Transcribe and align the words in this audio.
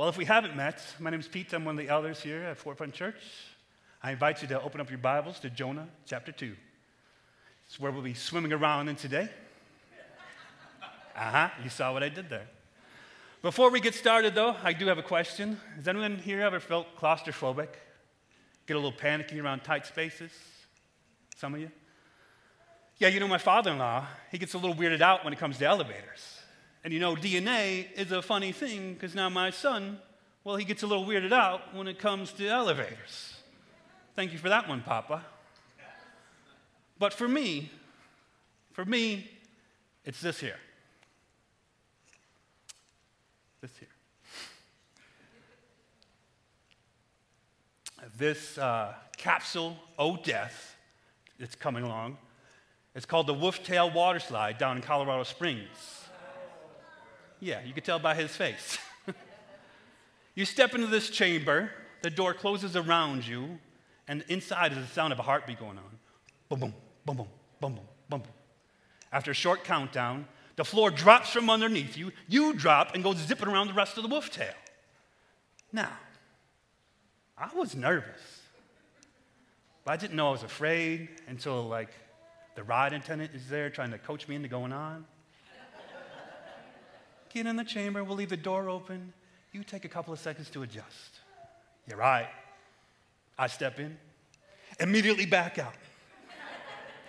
Well, 0.00 0.08
if 0.08 0.16
we 0.16 0.24
haven't 0.24 0.56
met, 0.56 0.82
my 0.98 1.10
name 1.10 1.20
is 1.20 1.28
Pete. 1.28 1.52
I'm 1.52 1.66
one 1.66 1.78
of 1.78 1.84
the 1.84 1.92
elders 1.92 2.22
here 2.22 2.42
at 2.44 2.56
Fort 2.56 2.78
Forefront 2.78 2.94
Church. 2.94 3.22
I 4.02 4.12
invite 4.12 4.40
you 4.40 4.48
to 4.48 4.62
open 4.62 4.80
up 4.80 4.88
your 4.88 4.98
Bibles 4.98 5.38
to 5.40 5.50
Jonah 5.50 5.86
chapter 6.06 6.32
2. 6.32 6.56
It's 7.66 7.78
where 7.78 7.92
we'll 7.92 8.00
be 8.00 8.14
swimming 8.14 8.54
around 8.54 8.88
in 8.88 8.96
today. 8.96 9.28
Uh 11.14 11.30
huh, 11.30 11.48
you 11.62 11.68
saw 11.68 11.92
what 11.92 12.02
I 12.02 12.08
did 12.08 12.30
there. 12.30 12.46
Before 13.42 13.70
we 13.70 13.78
get 13.78 13.94
started, 13.94 14.34
though, 14.34 14.56
I 14.64 14.72
do 14.72 14.86
have 14.86 14.96
a 14.96 15.02
question. 15.02 15.60
Has 15.76 15.86
anyone 15.86 16.16
here 16.16 16.40
ever 16.40 16.60
felt 16.60 16.86
claustrophobic? 16.98 17.68
Get 18.66 18.76
a 18.76 18.78
little 18.78 18.92
panicky 18.92 19.38
around 19.38 19.64
tight 19.64 19.84
spaces? 19.84 20.32
Some 21.36 21.52
of 21.52 21.60
you? 21.60 21.70
Yeah, 22.96 23.08
you 23.08 23.20
know, 23.20 23.28
my 23.28 23.36
father 23.36 23.70
in 23.70 23.76
law, 23.76 24.06
he 24.30 24.38
gets 24.38 24.54
a 24.54 24.58
little 24.58 24.74
weirded 24.74 25.02
out 25.02 25.24
when 25.24 25.34
it 25.34 25.38
comes 25.38 25.58
to 25.58 25.66
elevators. 25.66 26.39
And 26.82 26.92
you 26.92 27.00
know, 27.00 27.14
DNA 27.14 27.86
is 27.94 28.10
a 28.12 28.22
funny 28.22 28.52
thing 28.52 28.94
because 28.94 29.14
now 29.14 29.28
my 29.28 29.50
son, 29.50 29.98
well, 30.44 30.56
he 30.56 30.64
gets 30.64 30.82
a 30.82 30.86
little 30.86 31.04
weirded 31.04 31.32
out 31.32 31.74
when 31.74 31.86
it 31.86 31.98
comes 31.98 32.32
to 32.34 32.46
elevators. 32.46 33.36
Thank 34.16 34.32
you 34.32 34.38
for 34.38 34.48
that 34.48 34.68
one, 34.68 34.82
Papa. 34.82 35.24
But 36.98 37.12
for 37.12 37.28
me, 37.28 37.70
for 38.72 38.84
me, 38.84 39.30
it's 40.04 40.20
this 40.20 40.40
here. 40.40 40.58
This 43.60 43.70
here. 43.78 43.88
This 48.16 48.58
uh, 48.58 48.94
capsule, 49.16 49.76
O 49.98 50.16
Death, 50.16 50.76
that's 51.38 51.54
coming 51.54 51.84
along, 51.84 52.18
it's 52.94 53.06
called 53.06 53.26
the 53.26 53.34
Wolftail 53.34 53.92
Water 53.92 54.18
Slide 54.18 54.58
down 54.58 54.76
in 54.76 54.82
Colorado 54.82 55.22
Springs. 55.22 55.99
Yeah, 57.40 57.60
you 57.64 57.72
could 57.72 57.84
tell 57.84 57.98
by 57.98 58.14
his 58.14 58.30
face. 58.36 58.78
you 60.34 60.44
step 60.44 60.74
into 60.74 60.86
this 60.86 61.08
chamber, 61.10 61.70
the 62.02 62.10
door 62.10 62.34
closes 62.34 62.76
around 62.76 63.26
you, 63.26 63.58
and 64.06 64.24
inside 64.28 64.72
is 64.72 64.78
the 64.78 64.86
sound 64.86 65.12
of 65.12 65.18
a 65.18 65.22
heartbeat 65.22 65.58
going 65.58 65.78
on. 65.78 65.98
Boom, 66.48 66.60
boom, 66.60 66.74
boom, 67.06 67.16
boom, 67.16 67.28
boom, 67.60 67.74
boom, 67.74 67.84
boom, 68.08 68.20
boom. 68.20 68.22
After 69.12 69.30
a 69.30 69.34
short 69.34 69.64
countdown, 69.64 70.26
the 70.56 70.64
floor 70.64 70.90
drops 70.90 71.30
from 71.30 71.48
underneath 71.48 71.96
you. 71.96 72.12
You 72.28 72.52
drop 72.52 72.94
and 72.94 73.02
go 73.02 73.14
zipping 73.14 73.48
around 73.48 73.68
the 73.68 73.74
rest 73.74 73.96
of 73.96 74.02
the 74.02 74.08
wolf 74.08 74.30
tail. 74.30 74.52
Now, 75.72 75.92
I 77.38 77.48
was 77.54 77.74
nervous, 77.74 78.20
but 79.84 79.92
I 79.92 79.96
didn't 79.96 80.16
know 80.16 80.28
I 80.28 80.32
was 80.32 80.42
afraid 80.42 81.08
until 81.28 81.62
like 81.62 81.88
the 82.56 82.62
ride 82.62 82.92
attendant 82.92 83.30
is 83.34 83.48
there 83.48 83.70
trying 83.70 83.92
to 83.92 83.98
coach 83.98 84.28
me 84.28 84.36
into 84.36 84.48
going 84.48 84.72
on. 84.72 85.06
Get 87.32 87.46
in 87.46 87.56
the 87.56 87.64
chamber. 87.64 88.02
We'll 88.02 88.16
leave 88.16 88.30
the 88.30 88.36
door 88.36 88.68
open. 88.68 89.12
You 89.52 89.64
take 89.64 89.84
a 89.84 89.88
couple 89.88 90.12
of 90.12 90.20
seconds 90.20 90.50
to 90.50 90.62
adjust. 90.62 91.20
You're 91.86 91.98
right. 91.98 92.28
I 93.38 93.46
step 93.46 93.80
in, 93.80 93.96
immediately 94.78 95.26
back 95.26 95.58
out. 95.58 95.74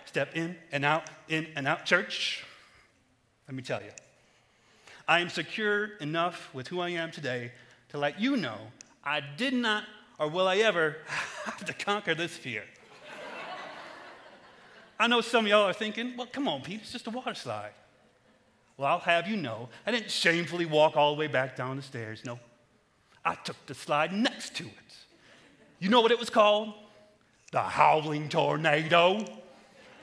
step 0.05 0.35
in 0.35 0.55
and 0.71 0.85
out, 0.85 1.09
in 1.27 1.47
and 1.55 1.67
out. 1.67 1.85
Church, 1.85 2.43
let 3.47 3.55
me 3.55 3.61
tell 3.61 3.81
you, 3.81 3.91
I 5.07 5.19
am 5.19 5.29
secure 5.29 5.97
enough 5.99 6.49
with 6.53 6.67
who 6.69 6.79
I 6.79 6.89
am 6.89 7.11
today 7.11 7.51
to 7.89 7.97
let 7.97 8.19
you 8.19 8.37
know 8.37 8.57
I 9.03 9.21
did 9.37 9.53
not 9.53 9.83
or 10.19 10.27
will 10.27 10.47
I 10.47 10.57
ever 10.57 10.97
have 11.45 11.65
to 11.65 11.73
conquer 11.73 12.15
this 12.15 12.31
fear. 12.31 12.63
I 14.99 15.07
know 15.07 15.21
some 15.21 15.45
of 15.45 15.49
y'all 15.49 15.67
are 15.67 15.73
thinking, 15.73 16.15
well, 16.15 16.27
come 16.31 16.47
on, 16.47 16.61
Pete, 16.61 16.81
it's 16.81 16.91
just 16.91 17.07
a 17.07 17.09
water 17.09 17.33
slide. 17.33 17.71
Well, 18.77 18.87
I'll 18.87 18.99
have 18.99 19.27
you 19.27 19.37
know, 19.37 19.69
I 19.85 19.91
didn't 19.91 20.11
shamefully 20.11 20.65
walk 20.65 20.97
all 20.97 21.13
the 21.13 21.19
way 21.19 21.27
back 21.27 21.55
down 21.55 21.75
the 21.75 21.83
stairs. 21.83 22.23
No. 22.25 22.39
I 23.23 23.35
took 23.35 23.65
the 23.67 23.75
slide 23.75 24.13
next 24.13 24.55
to 24.55 24.63
it. 24.63 24.95
You 25.79 25.89
know 25.89 26.01
what 26.01 26.11
it 26.11 26.19
was 26.19 26.29
called? 26.29 26.73
The 27.51 27.61
Howling 27.61 28.29
Tornado. 28.29 29.25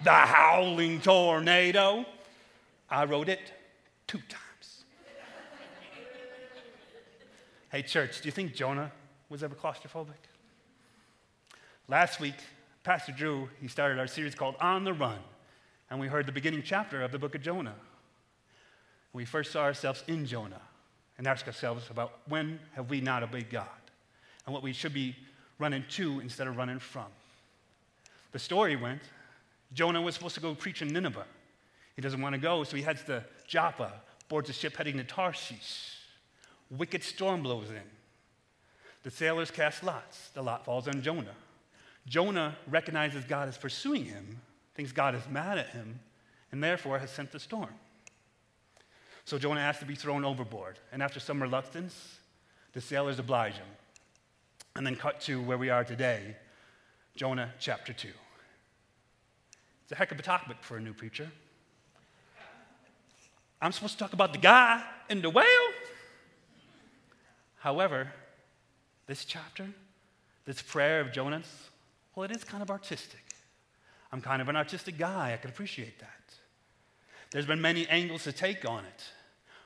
The 0.04 0.10
Howling 0.10 1.00
Tornado. 1.00 2.04
I 2.90 3.04
rode 3.04 3.28
it 3.28 3.52
two 4.06 4.18
times. 4.28 4.84
hey, 7.70 7.82
church, 7.82 8.20
do 8.20 8.28
you 8.28 8.32
think 8.32 8.54
Jonah 8.54 8.92
was 9.28 9.42
ever 9.42 9.54
claustrophobic? 9.54 10.14
Last 11.88 12.20
week, 12.20 12.34
Pastor 12.84 13.12
Drew, 13.12 13.48
he 13.60 13.68
started 13.68 13.98
our 13.98 14.06
series 14.06 14.34
called 14.34 14.54
On 14.60 14.84
the 14.84 14.92
Run, 14.92 15.18
and 15.90 15.98
we 15.98 16.06
heard 16.06 16.26
the 16.26 16.32
beginning 16.32 16.62
chapter 16.64 17.02
of 17.02 17.12
the 17.12 17.18
book 17.18 17.34
of 17.34 17.42
Jonah 17.42 17.74
we 19.12 19.24
first 19.24 19.52
saw 19.52 19.62
ourselves 19.62 20.04
in 20.06 20.26
Jonah 20.26 20.60
and 21.16 21.26
asked 21.26 21.46
ourselves 21.46 21.88
about 21.90 22.20
when 22.28 22.60
have 22.74 22.90
we 22.90 23.00
not 23.00 23.22
obeyed 23.22 23.50
God 23.50 23.66
and 24.46 24.54
what 24.54 24.62
we 24.62 24.72
should 24.72 24.94
be 24.94 25.16
running 25.58 25.84
to 25.90 26.20
instead 26.20 26.46
of 26.46 26.56
running 26.56 26.78
from. 26.78 27.06
The 28.32 28.38
story 28.38 28.76
went 28.76 29.02
Jonah 29.74 30.00
was 30.00 30.14
supposed 30.14 30.34
to 30.34 30.40
go 30.40 30.54
preach 30.54 30.82
in 30.82 30.88
Nineveh. 30.88 31.26
He 31.94 32.02
doesn't 32.02 32.20
want 32.20 32.34
to 32.34 32.40
go, 32.40 32.64
so 32.64 32.76
he 32.76 32.82
heads 32.82 33.02
to 33.04 33.24
Joppa, 33.46 33.92
boards 34.28 34.48
a 34.48 34.52
ship 34.52 34.76
heading 34.76 34.96
to 34.96 35.04
Tarshish. 35.04 35.96
Wicked 36.70 37.02
storm 37.02 37.42
blows 37.42 37.70
in. 37.70 37.82
The 39.02 39.10
sailors 39.10 39.50
cast 39.50 39.82
lots. 39.82 40.30
The 40.30 40.42
lot 40.42 40.64
falls 40.64 40.88
on 40.88 41.02
Jonah. 41.02 41.34
Jonah 42.06 42.56
recognizes 42.68 43.24
God 43.24 43.48
is 43.48 43.58
pursuing 43.58 44.04
him, 44.04 44.40
thinks 44.74 44.92
God 44.92 45.14
is 45.14 45.22
mad 45.30 45.58
at 45.58 45.68
him, 45.68 46.00
and 46.52 46.62
therefore 46.62 46.98
has 46.98 47.10
sent 47.10 47.32
the 47.32 47.40
storm. 47.40 47.74
So 49.28 49.36
Jonah 49.36 49.60
asked 49.60 49.80
to 49.80 49.84
be 49.84 49.94
thrown 49.94 50.24
overboard. 50.24 50.78
And 50.90 51.02
after 51.02 51.20
some 51.20 51.42
reluctance, 51.42 52.16
the 52.72 52.80
sailors 52.80 53.18
oblige 53.18 53.52
him. 53.52 53.66
And 54.74 54.86
then 54.86 54.96
cut 54.96 55.20
to 55.22 55.42
where 55.42 55.58
we 55.58 55.68
are 55.68 55.84
today, 55.84 56.34
Jonah 57.14 57.52
chapter 57.60 57.92
2. 57.92 58.08
It's 59.82 59.92
a 59.92 59.96
heck 59.96 60.12
of 60.12 60.18
a 60.18 60.22
topic 60.22 60.56
for 60.62 60.78
a 60.78 60.80
new 60.80 60.94
preacher. 60.94 61.30
I'm 63.60 63.70
supposed 63.72 63.98
to 63.98 63.98
talk 63.98 64.14
about 64.14 64.32
the 64.32 64.38
guy 64.38 64.82
in 65.10 65.20
the 65.20 65.28
whale. 65.28 65.44
However, 67.56 68.10
this 69.08 69.26
chapter, 69.26 69.66
this 70.46 70.62
prayer 70.62 71.02
of 71.02 71.12
Jonah's, 71.12 71.68
well, 72.14 72.24
it 72.24 72.34
is 72.34 72.44
kind 72.44 72.62
of 72.62 72.70
artistic. 72.70 73.24
I'm 74.10 74.22
kind 74.22 74.40
of 74.40 74.48
an 74.48 74.56
artistic 74.56 74.96
guy. 74.96 75.34
I 75.34 75.36
can 75.36 75.50
appreciate 75.50 75.98
that. 75.98 76.08
There's 77.30 77.44
been 77.44 77.60
many 77.60 77.86
angles 77.88 78.24
to 78.24 78.32
take 78.32 78.66
on 78.66 78.86
it. 78.86 79.04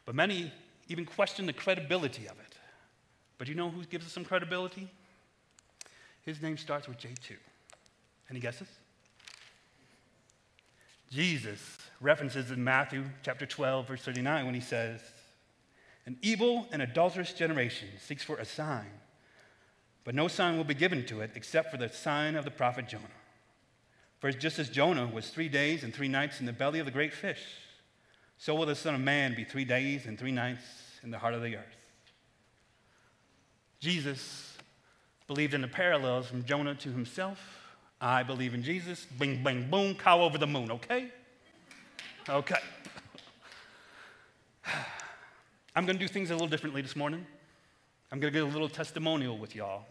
But 0.04 0.14
many 0.14 0.52
even 0.88 1.04
question 1.04 1.46
the 1.46 1.52
credibility 1.52 2.26
of 2.26 2.38
it. 2.38 2.56
But 3.38 3.48
you 3.48 3.54
know 3.54 3.70
who 3.70 3.84
gives 3.84 4.06
us 4.06 4.12
some 4.12 4.24
credibility? 4.24 4.88
His 6.22 6.40
name 6.40 6.56
starts 6.56 6.88
with 6.88 6.98
J2. 6.98 7.32
Any 8.30 8.40
guesses? 8.40 8.68
Jesus 11.10 11.78
references 12.00 12.50
in 12.50 12.62
Matthew 12.62 13.04
chapter 13.22 13.44
12, 13.44 13.88
verse 13.88 14.02
39, 14.02 14.46
when 14.46 14.54
he 14.54 14.60
says, 14.60 15.00
An 16.06 16.16
evil 16.22 16.66
and 16.72 16.80
adulterous 16.80 17.32
generation 17.32 17.88
seeks 18.00 18.22
for 18.22 18.36
a 18.36 18.44
sign, 18.44 18.90
but 20.04 20.14
no 20.14 20.28
sign 20.28 20.56
will 20.56 20.64
be 20.64 20.74
given 20.74 21.04
to 21.06 21.20
it 21.20 21.32
except 21.34 21.70
for 21.70 21.76
the 21.76 21.88
sign 21.88 22.34
of 22.34 22.44
the 22.44 22.50
prophet 22.50 22.88
Jonah. 22.88 23.04
For 24.20 24.30
just 24.32 24.58
as 24.58 24.70
Jonah 24.70 25.06
was 25.06 25.28
three 25.28 25.48
days 25.48 25.84
and 25.84 25.92
three 25.92 26.08
nights 26.08 26.40
in 26.40 26.46
the 26.46 26.52
belly 26.52 26.78
of 26.78 26.86
the 26.86 26.92
great 26.92 27.12
fish, 27.12 27.44
so 28.42 28.56
will 28.56 28.66
the 28.66 28.74
Son 28.74 28.96
of 28.96 29.00
Man 29.00 29.36
be 29.36 29.44
three 29.44 29.64
days 29.64 30.06
and 30.06 30.18
three 30.18 30.32
nights 30.32 30.64
in 31.04 31.12
the 31.12 31.18
heart 31.18 31.34
of 31.34 31.42
the 31.42 31.54
earth. 31.56 31.76
Jesus 33.78 34.56
believed 35.28 35.54
in 35.54 35.60
the 35.60 35.68
parallels 35.68 36.26
from 36.26 36.44
Jonah 36.44 36.74
to 36.74 36.88
himself. 36.88 37.38
I 38.00 38.24
believe 38.24 38.52
in 38.52 38.64
Jesus. 38.64 39.06
Bing, 39.16 39.44
bang, 39.44 39.70
boom, 39.70 39.94
cow 39.94 40.22
over 40.22 40.38
the 40.38 40.48
moon, 40.48 40.72
okay? 40.72 41.12
Okay. 42.28 42.56
I'm 45.76 45.86
going 45.86 45.96
to 45.96 46.04
do 46.04 46.08
things 46.08 46.30
a 46.30 46.34
little 46.34 46.48
differently 46.48 46.82
this 46.82 46.96
morning. 46.96 47.24
I'm 48.10 48.18
going 48.18 48.32
to 48.32 48.36
get 48.36 48.44
a 48.44 48.52
little 48.52 48.68
testimonial 48.68 49.38
with 49.38 49.54
y'all. 49.54 49.84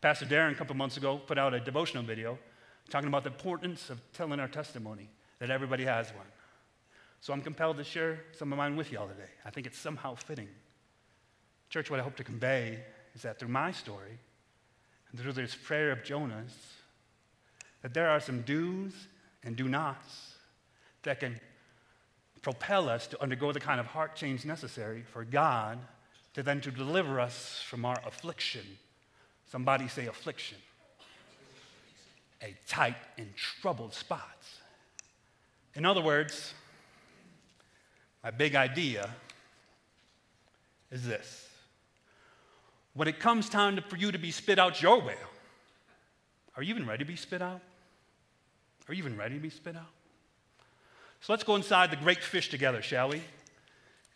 Pastor 0.00 0.24
Darren, 0.24 0.52
a 0.52 0.54
couple 0.54 0.74
months 0.76 0.96
ago, 0.96 1.18
put 1.18 1.36
out 1.36 1.52
a 1.52 1.60
devotional 1.60 2.04
video 2.04 2.38
talking 2.88 3.08
about 3.08 3.24
the 3.24 3.30
importance 3.30 3.90
of 3.90 4.00
telling 4.14 4.40
our 4.40 4.48
testimony, 4.48 5.10
that 5.40 5.50
everybody 5.50 5.84
has 5.84 6.08
one. 6.14 6.24
So 7.20 7.32
I'm 7.32 7.42
compelled 7.42 7.76
to 7.76 7.84
share 7.84 8.20
some 8.32 8.52
of 8.52 8.58
mine 8.58 8.76
with 8.76 8.90
y'all 8.90 9.08
today. 9.08 9.28
I 9.44 9.50
think 9.50 9.66
it's 9.66 9.78
somehow 9.78 10.14
fitting. 10.14 10.48
Church, 11.68 11.90
what 11.90 12.00
I 12.00 12.02
hope 12.02 12.16
to 12.16 12.24
convey 12.24 12.78
is 13.14 13.22
that 13.22 13.38
through 13.38 13.48
my 13.48 13.72
story 13.72 14.18
and 15.10 15.20
through 15.20 15.32
this 15.32 15.54
prayer 15.54 15.92
of 15.92 16.02
Jonah's, 16.02 16.54
that 17.82 17.94
there 17.94 18.08
are 18.08 18.20
some 18.20 18.42
do's 18.42 18.92
and 19.44 19.56
do 19.56 19.68
nots 19.68 20.34
that 21.02 21.20
can 21.20 21.40
propel 22.42 22.88
us 22.88 23.06
to 23.08 23.22
undergo 23.22 23.52
the 23.52 23.60
kind 23.60 23.80
of 23.80 23.86
heart 23.86 24.16
change 24.16 24.44
necessary 24.44 25.02
for 25.02 25.24
God 25.24 25.78
to 26.34 26.42
then 26.42 26.60
to 26.62 26.70
deliver 26.70 27.20
us 27.20 27.62
from 27.66 27.84
our 27.84 28.00
affliction. 28.06 28.64
Somebody 29.50 29.88
say 29.88 30.06
affliction. 30.06 30.58
A 32.42 32.54
tight 32.66 32.96
and 33.18 33.28
troubled 33.36 33.92
spot. 33.92 34.38
In 35.74 35.84
other 35.84 36.00
words, 36.00 36.54
my 38.22 38.30
big 38.30 38.54
idea 38.54 39.08
is 40.90 41.06
this 41.06 41.48
when 42.94 43.08
it 43.08 43.20
comes 43.20 43.48
time 43.48 43.76
to, 43.76 43.82
for 43.82 43.96
you 43.96 44.10
to 44.10 44.18
be 44.18 44.30
spit 44.30 44.58
out 44.58 44.82
your 44.82 45.00
whale, 45.00 45.16
are 46.56 46.62
you 46.62 46.70
even 46.74 46.86
ready 46.86 47.04
to 47.04 47.08
be 47.08 47.16
spit 47.16 47.40
out? 47.40 47.60
Are 48.88 48.94
you 48.94 48.98
even 48.98 49.16
ready 49.16 49.36
to 49.36 49.40
be 49.40 49.50
spit 49.50 49.76
out? 49.76 49.86
So 51.20 51.32
let's 51.32 51.44
go 51.44 51.54
inside 51.54 51.90
the 51.90 51.96
great 51.96 52.22
fish 52.24 52.48
together, 52.48 52.82
shall 52.82 53.10
we? 53.10 53.22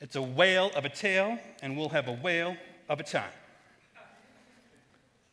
It's 0.00 0.16
a 0.16 0.22
whale 0.22 0.70
of 0.74 0.84
a 0.84 0.88
tale, 0.88 1.38
and 1.62 1.76
we'll 1.76 1.90
have 1.90 2.08
a 2.08 2.12
whale 2.12 2.56
of 2.88 2.98
a 2.98 3.04
time. 3.04 3.30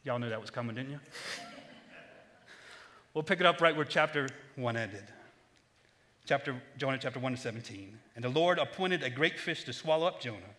Y'all 0.04 0.20
knew 0.20 0.30
that 0.30 0.40
was 0.40 0.50
coming, 0.50 0.76
didn't 0.76 0.92
you? 0.92 1.00
we'll 3.14 3.24
pick 3.24 3.40
it 3.40 3.46
up 3.46 3.62
right 3.62 3.76
where 3.76 3.86
chapter 3.86 4.30
1 4.56 4.78
ended. 4.78 5.04
Chapter, 6.32 6.56
Jonah 6.78 6.98
chapter 6.98 7.20
1 7.20 7.34
to 7.34 7.38
17. 7.38 8.00
And 8.16 8.24
the 8.24 8.30
Lord 8.30 8.58
appointed 8.58 9.04
a 9.04 9.10
great 9.10 9.38
fish 9.38 9.66
to 9.66 9.74
swallow 9.74 10.08
up 10.08 10.22
Jonah. 10.22 10.56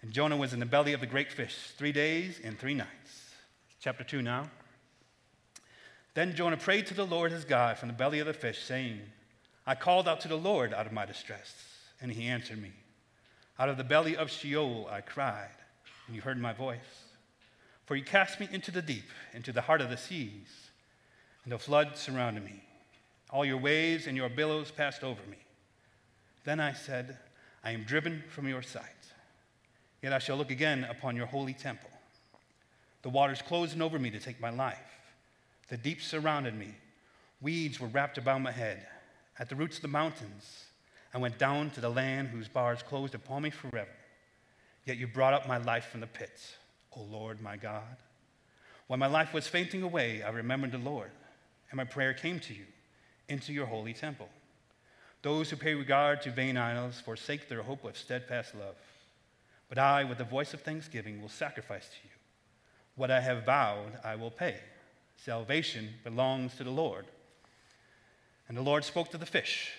And 0.00 0.10
Jonah 0.10 0.38
was 0.38 0.54
in 0.54 0.58
the 0.58 0.64
belly 0.64 0.94
of 0.94 1.00
the 1.00 1.06
great 1.06 1.30
fish 1.30 1.54
three 1.76 1.92
days 1.92 2.40
and 2.42 2.58
three 2.58 2.72
nights. 2.72 3.34
Chapter 3.78 4.04
2 4.04 4.22
now. 4.22 4.48
Then 6.14 6.34
Jonah 6.34 6.56
prayed 6.56 6.86
to 6.86 6.94
the 6.94 7.04
Lord 7.04 7.30
his 7.30 7.44
God 7.44 7.76
from 7.76 7.88
the 7.88 7.94
belly 7.94 8.20
of 8.20 8.26
the 8.26 8.32
fish, 8.32 8.62
saying, 8.62 9.02
I 9.66 9.74
called 9.74 10.08
out 10.08 10.22
to 10.22 10.28
the 10.28 10.38
Lord 10.38 10.72
out 10.72 10.86
of 10.86 10.92
my 10.92 11.04
distress, 11.04 11.54
and 12.00 12.10
he 12.10 12.28
answered 12.28 12.62
me. 12.62 12.72
Out 13.58 13.68
of 13.68 13.76
the 13.76 13.84
belly 13.84 14.16
of 14.16 14.30
Sheol 14.30 14.88
I 14.90 15.02
cried, 15.02 15.58
and 16.06 16.16
you 16.16 16.22
heard 16.22 16.40
my 16.40 16.54
voice. 16.54 17.02
For 17.84 17.96
you 17.96 18.02
cast 18.02 18.40
me 18.40 18.48
into 18.50 18.70
the 18.70 18.80
deep, 18.80 19.10
into 19.34 19.52
the 19.52 19.60
heart 19.60 19.82
of 19.82 19.90
the 19.90 19.98
seas, 19.98 20.70
and 21.44 21.52
the 21.52 21.58
flood 21.58 21.98
surrounded 21.98 22.46
me. 22.46 22.62
All 23.30 23.44
your 23.44 23.56
waves 23.56 24.06
and 24.06 24.16
your 24.16 24.28
billows 24.28 24.70
passed 24.70 25.02
over 25.02 25.20
me. 25.28 25.38
Then 26.44 26.60
I 26.60 26.72
said, 26.72 27.18
I 27.64 27.72
am 27.72 27.82
driven 27.82 28.22
from 28.28 28.46
your 28.46 28.62
sight. 28.62 28.84
Yet 30.02 30.12
I 30.12 30.18
shall 30.18 30.36
look 30.36 30.50
again 30.50 30.84
upon 30.84 31.16
your 31.16 31.26
holy 31.26 31.52
temple. 31.52 31.90
The 33.02 33.08
waters 33.08 33.42
closed 33.42 33.74
in 33.74 33.82
over 33.82 33.98
me 33.98 34.10
to 34.10 34.20
take 34.20 34.40
my 34.40 34.50
life. 34.50 34.76
The 35.68 35.76
deep 35.76 36.00
surrounded 36.00 36.56
me. 36.56 36.74
Weeds 37.40 37.80
were 37.80 37.88
wrapped 37.88 38.18
about 38.18 38.40
my 38.40 38.52
head. 38.52 38.86
At 39.38 39.48
the 39.48 39.56
roots 39.56 39.76
of 39.76 39.82
the 39.82 39.88
mountains, 39.88 40.64
I 41.12 41.18
went 41.18 41.38
down 41.38 41.70
to 41.70 41.80
the 41.80 41.88
land 41.88 42.28
whose 42.28 42.48
bars 42.48 42.82
closed 42.82 43.14
upon 43.14 43.42
me 43.42 43.50
forever. 43.50 43.90
Yet 44.84 44.98
you 44.98 45.08
brought 45.08 45.34
up 45.34 45.48
my 45.48 45.58
life 45.58 45.86
from 45.86 46.00
the 46.00 46.06
pits, 46.06 46.54
O 46.96 47.02
Lord 47.02 47.40
my 47.40 47.56
God. 47.56 47.96
When 48.86 49.00
my 49.00 49.08
life 49.08 49.34
was 49.34 49.48
fainting 49.48 49.82
away, 49.82 50.22
I 50.22 50.30
remembered 50.30 50.70
the 50.70 50.78
Lord, 50.78 51.10
and 51.70 51.76
my 51.76 51.84
prayer 51.84 52.14
came 52.14 52.38
to 52.40 52.54
you 52.54 52.66
into 53.28 53.52
your 53.52 53.66
holy 53.66 53.92
temple. 53.92 54.28
Those 55.22 55.50
who 55.50 55.56
pay 55.56 55.74
regard 55.74 56.22
to 56.22 56.30
vain 56.30 56.56
idols 56.56 57.00
forsake 57.00 57.48
their 57.48 57.62
hope 57.62 57.84
of 57.84 57.96
steadfast 57.96 58.54
love. 58.54 58.76
But 59.68 59.78
I, 59.78 60.04
with 60.04 60.18
the 60.18 60.24
voice 60.24 60.54
of 60.54 60.60
thanksgiving, 60.60 61.20
will 61.20 61.28
sacrifice 61.28 61.88
to 61.88 61.96
you. 62.04 62.10
What 62.94 63.10
I 63.10 63.20
have 63.20 63.44
vowed, 63.44 63.98
I 64.04 64.14
will 64.14 64.30
pay. 64.30 64.56
Salvation 65.16 65.88
belongs 66.04 66.54
to 66.56 66.64
the 66.64 66.70
Lord. 66.70 67.06
And 68.48 68.56
the 68.56 68.62
Lord 68.62 68.84
spoke 68.84 69.10
to 69.10 69.18
the 69.18 69.26
fish, 69.26 69.72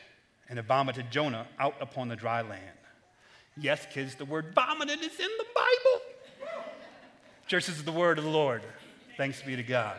and 0.49 0.59
it 0.59 0.65
vomited 0.65 1.09
Jonah 1.11 1.47
out 1.57 1.75
upon 1.79 2.09
the 2.09 2.15
dry 2.15 2.41
land. 2.41 2.77
Yes, 3.55 3.87
kids, 3.91 4.15
the 4.15 4.25
word 4.25 4.53
vomited 4.53 4.99
is 4.99 5.19
in 5.19 5.29
the 5.37 5.45
Bible. 5.55 6.51
Church, 7.47 7.67
this 7.67 7.77
is 7.77 7.85
the 7.85 7.91
word 7.91 8.17
of 8.17 8.25
the 8.25 8.29
Lord. 8.29 8.61
Thanks 9.15 9.41
be 9.41 9.55
to 9.55 9.63
God. 9.63 9.95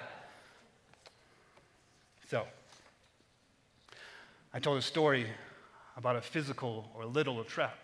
So, 2.29 2.47
I 4.53 4.61
told 4.61 4.79
a 4.79 4.83
story 4.83 5.27
about 5.97 6.17
a 6.17 6.21
physical 6.21 6.91
or 6.95 7.05
literal 7.05 7.45
trap. 7.45 7.79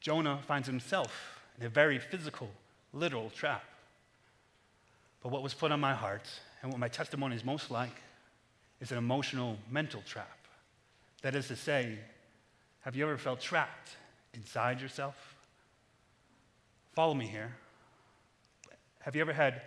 Jonah 0.00 0.38
finds 0.46 0.68
himself 0.68 1.40
in 1.58 1.66
a 1.66 1.68
very 1.68 1.98
physical, 1.98 2.48
literal 2.92 3.30
trap. 3.30 3.64
But 5.22 5.30
what 5.32 5.42
was 5.42 5.54
put 5.54 5.72
on 5.72 5.80
my 5.80 5.94
heart 5.94 6.28
and 6.62 6.70
what 6.70 6.78
my 6.78 6.88
testimony 6.88 7.34
is 7.34 7.44
most 7.44 7.70
like 7.70 7.94
is 8.80 8.92
an 8.92 8.98
emotional, 8.98 9.58
mental 9.70 10.02
trap. 10.06 10.38
That 11.22 11.34
is 11.34 11.48
to 11.48 11.56
say, 11.56 11.98
have 12.82 12.94
you 12.94 13.04
ever 13.04 13.18
felt 13.18 13.40
trapped 13.40 13.96
inside 14.34 14.80
yourself? 14.80 15.34
Follow 16.94 17.14
me 17.14 17.26
here. 17.26 17.56
Have 19.00 19.16
you 19.16 19.20
ever 19.20 19.32
had 19.32 19.62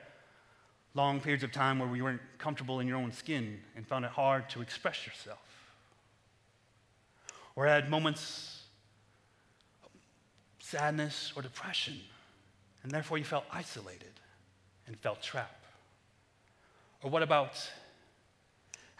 long 0.93 1.19
periods 1.19 1.43
of 1.43 1.51
time 1.51 1.79
where 1.79 1.95
you 1.95 2.03
weren't 2.03 2.21
comfortable 2.37 2.79
in 2.79 2.87
your 2.87 2.97
own 2.97 3.11
skin 3.11 3.59
and 3.75 3.87
found 3.87 4.05
it 4.05 4.11
hard 4.11 4.49
to 4.49 4.61
express 4.61 5.05
yourself? 5.05 5.39
Or 7.55 7.65
had 7.65 7.89
moments 7.89 8.63
of 9.83 9.89
sadness 10.59 11.33
or 11.35 11.41
depression, 11.41 11.99
and 12.83 12.91
therefore 12.91 13.17
you 13.17 13.23
felt 13.23 13.45
isolated 13.51 14.13
and 14.87 14.97
felt 14.97 15.21
trapped? 15.21 15.65
Or 17.03 17.09
what 17.09 17.23
about 17.23 17.69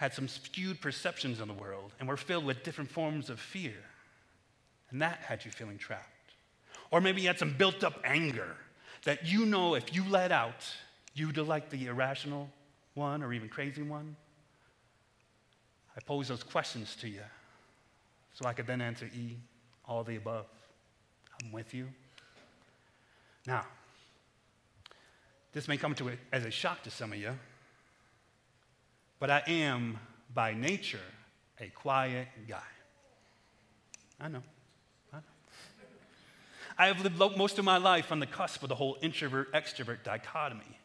had 0.02 0.16
some 0.16 0.28
skewed 0.28 0.82
perceptions 0.82 1.40
in 1.40 1.48
the 1.48 1.54
world 1.54 1.94
and 2.00 2.10
were 2.10 2.18
filled 2.18 2.44
with 2.44 2.64
different 2.64 2.90
forms 2.90 3.30
of 3.30 3.40
fear. 3.40 3.76
And 4.90 5.00
that 5.04 5.20
had 5.20 5.46
you 5.46 5.52
feeling 5.52 5.78
trapped. 5.78 6.08
Or 6.90 7.00
maybe 7.00 7.22
you 7.22 7.28
had 7.28 7.38
some 7.38 7.54
built 7.54 7.84
up 7.84 8.02
anger 8.04 8.58
that 9.04 9.28
you 9.28 9.46
know 9.46 9.76
if 9.76 9.94
you 9.94 10.04
let 10.10 10.32
out, 10.32 10.66
you'd 11.13 11.38
like 11.38 11.69
the 11.69 11.88
irrational 11.88 12.50
one 12.94 13.24
or 13.24 13.34
even 13.34 13.50
crazy 13.50 13.81
one. 13.81 14.16
I 15.96 16.02
pose 16.02 16.30
those 16.30 16.44
questions 16.44 16.96
to 17.02 17.10
you 17.10 17.24
so 18.34 18.48
I 18.48 18.54
could 18.54 18.68
then 18.68 18.81
answer 18.81 19.10
E, 19.13 19.38
all 19.86 20.04
the 20.04 20.16
above. 20.16 20.46
I'm 21.42 21.52
with 21.52 21.74
you. 21.74 21.88
Now, 23.46 23.66
this 25.52 25.68
may 25.68 25.78
come 25.78 25.96
to 25.96 26.08
it 26.08 26.19
as 26.31 26.46
a 26.46 26.52
shock 26.52 26.84
to 26.84 26.92
some 26.92 27.12
of 27.12 27.19
you 27.19 27.34
but 29.22 29.30
I 29.30 29.44
am 29.46 30.00
by 30.34 30.56
nature 30.56 31.00
a 31.60 31.68
quiet 31.68 32.28
guy. 32.48 32.58
I 34.19 34.28
know. 34.28 34.42
I 35.13 35.18
know. 35.18 35.24
I 36.75 36.88
have 36.88 37.02
lived 37.04 37.38
most 37.38 37.60
of 37.60 37.63
my 37.63 37.78
life 37.78 38.12
on 38.12 38.19
the 38.19 38.25
cusp 38.25 38.63
of 38.63 38.69
the 38.69 38.75
whole 38.75 38.98
introvert 39.02 39.54
extrovert 39.54 40.04
dichotomy. 40.04 40.80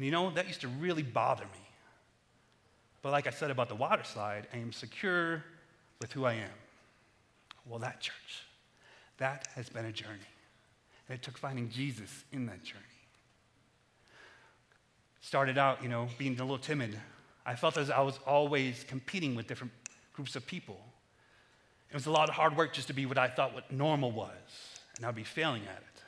And 0.00 0.04
you 0.06 0.12
know, 0.12 0.30
that 0.30 0.46
used 0.48 0.62
to 0.62 0.68
really 0.68 1.02
bother 1.02 1.44
me. 1.44 1.68
But 3.02 3.12
like 3.12 3.26
I 3.26 3.30
said 3.30 3.50
about 3.50 3.68
the 3.68 3.74
water 3.74 4.02
slide, 4.02 4.46
I 4.50 4.56
am 4.56 4.72
secure 4.72 5.44
with 6.00 6.10
who 6.10 6.24
I 6.24 6.32
am. 6.32 6.56
Well, 7.66 7.80
that 7.80 8.00
church, 8.00 8.46
that 9.18 9.48
has 9.56 9.68
been 9.68 9.84
a 9.84 9.92
journey. 9.92 10.30
And 11.06 11.18
it 11.18 11.22
took 11.22 11.36
finding 11.36 11.68
Jesus 11.68 12.24
in 12.32 12.46
that 12.46 12.64
journey. 12.64 12.80
Started 15.20 15.58
out, 15.58 15.82
you 15.82 15.90
know, 15.90 16.08
being 16.16 16.32
a 16.40 16.44
little 16.44 16.56
timid, 16.56 16.98
I 17.44 17.54
felt 17.54 17.76
as 17.76 17.90
I 17.90 18.00
was 18.00 18.18
always 18.26 18.86
competing 18.88 19.34
with 19.34 19.48
different 19.48 19.74
groups 20.14 20.34
of 20.34 20.46
people. 20.46 20.80
It 21.90 21.94
was 21.94 22.06
a 22.06 22.10
lot 22.10 22.30
of 22.30 22.34
hard 22.34 22.56
work 22.56 22.72
just 22.72 22.86
to 22.86 22.94
be 22.94 23.04
what 23.04 23.18
I 23.18 23.28
thought 23.28 23.52
what 23.52 23.70
normal 23.70 24.12
was, 24.12 24.30
and 24.96 25.04
I'd 25.04 25.14
be 25.14 25.24
failing 25.24 25.64
at 25.64 25.76
it. 25.76 26.02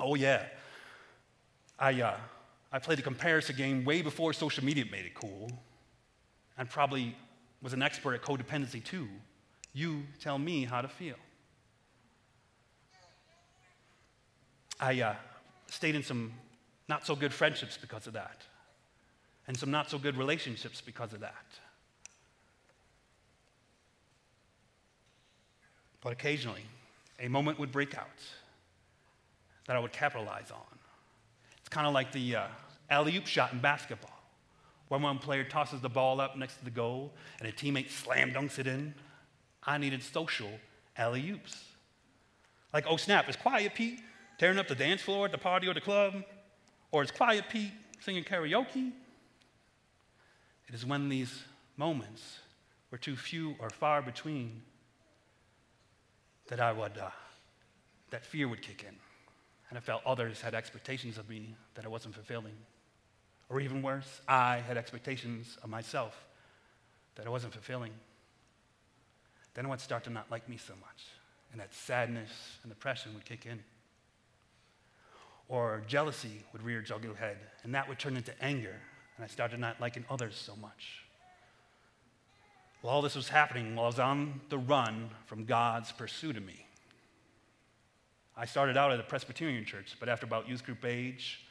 Oh, 0.00 0.16
yeah. 0.16 0.46
I, 1.80 2.00
uh, 2.00 2.16
I 2.70 2.78
played 2.78 2.98
a 2.98 3.02
comparison 3.02 3.56
game 3.56 3.84
way 3.84 4.02
before 4.02 4.32
social 4.34 4.64
media 4.64 4.84
made 4.90 5.06
it 5.06 5.14
cool, 5.14 5.50
and 6.58 6.68
probably 6.68 7.16
was 7.62 7.72
an 7.72 7.82
expert 7.82 8.14
at 8.14 8.22
codependency 8.22 8.84
too. 8.84 9.08
You 9.72 10.02
tell 10.20 10.38
me 10.38 10.64
how 10.64 10.82
to 10.82 10.88
feel. 10.88 11.16
I 14.78 15.00
uh, 15.00 15.14
stayed 15.68 15.94
in 15.94 16.02
some 16.02 16.32
not 16.88 17.06
so 17.06 17.16
good 17.16 17.32
friendships 17.32 17.78
because 17.80 18.06
of 18.06 18.12
that 18.12 18.42
and 19.46 19.56
some 19.56 19.70
not 19.70 19.90
so 19.90 19.98
good 19.98 20.16
relationships 20.16 20.80
because 20.80 21.12
of 21.12 21.20
that. 21.20 21.34
But 26.00 26.12
occasionally, 26.12 26.64
a 27.18 27.28
moment 27.28 27.58
would 27.58 27.72
break 27.72 27.96
out 27.96 28.06
that 29.66 29.76
I 29.76 29.78
would 29.78 29.92
capitalize 29.92 30.50
on. 30.50 30.79
Kind 31.70 31.86
of 31.86 31.94
like 31.94 32.12
the 32.12 32.36
uh, 32.36 32.46
alley 32.90 33.16
oop 33.16 33.26
shot 33.26 33.52
in 33.52 33.60
basketball, 33.60 34.18
where 34.88 35.00
one 35.00 35.18
player 35.18 35.44
tosses 35.44 35.80
the 35.80 35.88
ball 35.88 36.20
up 36.20 36.36
next 36.36 36.58
to 36.58 36.64
the 36.64 36.70
goal 36.70 37.12
and 37.38 37.48
a 37.48 37.52
teammate 37.52 37.90
slam 37.90 38.32
dunks 38.32 38.58
it 38.58 38.66
in. 38.66 38.94
I 39.64 39.78
needed 39.78 40.02
social 40.02 40.50
alley 40.96 41.30
oops. 41.30 41.64
Like, 42.72 42.86
oh 42.88 42.96
snap, 42.96 43.28
is 43.28 43.36
Quiet 43.36 43.74
Pete 43.74 44.00
tearing 44.38 44.58
up 44.58 44.68
the 44.68 44.74
dance 44.74 45.00
floor 45.00 45.26
at 45.26 45.32
the 45.32 45.38
party 45.38 45.68
or 45.68 45.74
the 45.74 45.80
club? 45.80 46.24
Or 46.92 47.02
is 47.02 47.10
Quiet 47.10 47.44
Pete 47.48 47.72
singing 48.00 48.24
karaoke? 48.24 48.92
It 50.68 50.74
is 50.74 50.86
when 50.86 51.08
these 51.08 51.42
moments 51.76 52.38
were 52.90 52.98
too 52.98 53.16
few 53.16 53.54
or 53.58 53.70
far 53.70 54.02
between 54.02 54.62
that 56.48 56.60
I 56.60 56.72
would, 56.72 56.98
uh, 56.98 57.10
that 58.10 58.24
fear 58.24 58.48
would 58.48 58.62
kick 58.62 58.84
in. 58.86 58.96
And 59.70 59.78
I 59.78 59.80
felt 59.80 60.02
others 60.04 60.40
had 60.40 60.54
expectations 60.54 61.16
of 61.16 61.28
me 61.28 61.54
that 61.74 61.84
I 61.84 61.88
wasn't 61.88 62.14
fulfilling. 62.14 62.56
Or 63.48 63.60
even 63.60 63.82
worse, 63.82 64.20
I 64.28 64.58
had 64.58 64.76
expectations 64.76 65.56
of 65.62 65.70
myself 65.70 66.14
that 67.14 67.26
I 67.26 67.30
wasn't 67.30 67.52
fulfilling. 67.54 67.92
Then 69.54 69.66
I 69.66 69.68
would 69.70 69.80
start 69.80 70.04
to 70.04 70.10
not 70.10 70.30
like 70.30 70.48
me 70.48 70.56
so 70.56 70.74
much. 70.80 71.06
And 71.52 71.60
that 71.60 71.72
sadness 71.74 72.30
and 72.62 72.70
depression 72.70 73.14
would 73.14 73.24
kick 73.24 73.46
in. 73.46 73.62
or 75.50 75.82
jealousy 75.88 76.44
would 76.52 76.62
rear 76.62 76.78
its 76.80 76.92
ugly 76.92 77.12
head, 77.18 77.36
and 77.64 77.74
that 77.74 77.88
would 77.88 77.98
turn 77.98 78.16
into 78.16 78.32
anger, 78.42 78.76
and 79.16 79.24
I 79.24 79.26
started 79.26 79.58
not 79.58 79.80
liking 79.80 80.04
others 80.08 80.36
so 80.36 80.54
much. 80.56 81.04
While 82.80 82.94
all 82.94 83.02
this 83.02 83.16
was 83.16 83.28
happening 83.28 83.74
while 83.74 83.86
I 83.86 83.88
was 83.88 83.98
on 83.98 84.40
the 84.48 84.58
run 84.58 85.10
from 85.26 85.44
God's 85.44 85.90
pursuit 85.90 86.36
of 86.36 86.44
me. 86.44 86.66
I 88.40 88.46
started 88.46 88.78
out 88.78 88.90
at 88.90 88.98
a 88.98 89.02
Presbyterian 89.02 89.66
church, 89.66 89.94
but 90.00 90.08
after 90.08 90.24
about 90.24 90.48
youth 90.48 90.64
group 90.64 90.82
age, 90.86 91.44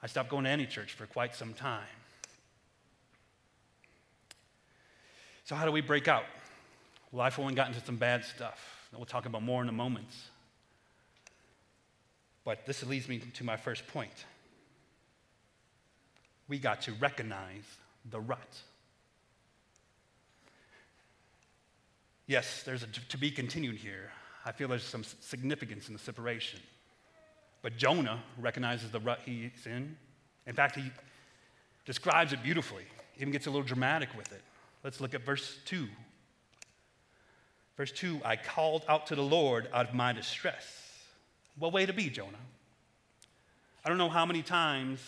I 0.00 0.06
stopped 0.06 0.28
going 0.28 0.44
to 0.44 0.50
any 0.50 0.64
church 0.64 0.92
for 0.92 1.04
quite 1.04 1.34
some 1.34 1.52
time. 1.52 1.82
So, 5.42 5.56
how 5.56 5.64
do 5.64 5.72
we 5.72 5.80
break 5.80 6.06
out? 6.06 6.22
Well, 7.10 7.22
I've 7.22 7.36
only 7.40 7.54
gotten 7.54 7.74
into 7.74 7.84
some 7.84 7.96
bad 7.96 8.24
stuff 8.24 8.88
that 8.92 8.98
we'll 8.98 9.06
talk 9.06 9.26
about 9.26 9.42
more 9.42 9.60
in 9.60 9.68
a 9.68 9.72
moment. 9.72 10.06
But 12.44 12.66
this 12.66 12.86
leads 12.86 13.08
me 13.08 13.18
to 13.18 13.42
my 13.42 13.56
first 13.56 13.84
point. 13.88 14.26
We 16.46 16.60
got 16.60 16.82
to 16.82 16.92
recognize 16.92 17.64
the 18.08 18.20
rut. 18.20 18.60
Yes, 22.28 22.62
there's 22.62 22.84
a 22.84 22.86
to 22.86 23.18
be 23.18 23.32
continued 23.32 23.78
here. 23.78 24.12
I 24.46 24.52
feel 24.52 24.68
there's 24.68 24.84
some 24.84 25.02
significance 25.20 25.88
in 25.88 25.92
the 25.92 25.98
separation. 25.98 26.60
But 27.62 27.76
Jonah 27.76 28.22
recognizes 28.38 28.92
the 28.92 29.00
rut 29.00 29.18
he's 29.26 29.66
in. 29.66 29.96
In 30.46 30.54
fact, 30.54 30.76
he 30.76 30.92
describes 31.84 32.32
it 32.32 32.44
beautifully, 32.44 32.84
even 33.18 33.32
gets 33.32 33.48
a 33.48 33.50
little 33.50 33.66
dramatic 33.66 34.08
with 34.16 34.30
it. 34.32 34.42
Let's 34.84 35.00
look 35.00 35.14
at 35.14 35.22
verse 35.22 35.58
2. 35.64 35.88
Verse 37.76 37.90
2 37.90 38.20
I 38.24 38.36
called 38.36 38.84
out 38.88 39.08
to 39.08 39.16
the 39.16 39.22
Lord 39.22 39.68
out 39.72 39.88
of 39.88 39.94
my 39.94 40.12
distress. 40.12 40.64
What 41.58 41.72
way 41.72 41.84
to 41.84 41.92
be, 41.92 42.08
Jonah? 42.08 42.38
I 43.84 43.88
don't 43.88 43.98
know 43.98 44.08
how 44.08 44.24
many 44.24 44.42
times 44.42 45.00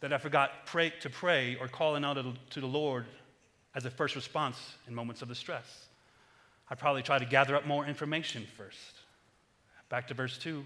that 0.00 0.12
I 0.12 0.18
forgot 0.18 0.66
pray, 0.66 0.92
to 1.00 1.08
pray 1.08 1.56
or 1.58 1.68
calling 1.68 2.04
out 2.04 2.18
to 2.50 2.60
the 2.60 2.66
Lord 2.66 3.06
as 3.74 3.86
a 3.86 3.90
first 3.90 4.14
response 4.14 4.74
in 4.86 4.94
moments 4.94 5.22
of 5.22 5.28
distress. 5.28 5.87
I 6.70 6.74
probably 6.74 7.02
try 7.02 7.18
to 7.18 7.24
gather 7.24 7.56
up 7.56 7.66
more 7.66 7.86
information 7.86 8.46
first. 8.56 9.00
Back 9.88 10.08
to 10.08 10.14
verse 10.14 10.36
2. 10.38 10.62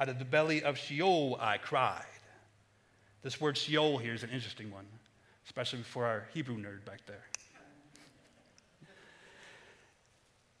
Out 0.00 0.08
of 0.08 0.18
the 0.18 0.24
belly 0.24 0.62
of 0.62 0.78
Sheol 0.78 1.36
I 1.40 1.58
cried. 1.58 2.04
This 3.22 3.40
word 3.40 3.56
Sheol 3.56 3.98
here 3.98 4.14
is 4.14 4.22
an 4.22 4.30
interesting 4.30 4.70
one, 4.70 4.86
especially 5.46 5.82
for 5.82 6.06
our 6.06 6.28
Hebrew 6.32 6.56
nerd 6.56 6.84
back 6.84 7.00
there. 7.06 7.24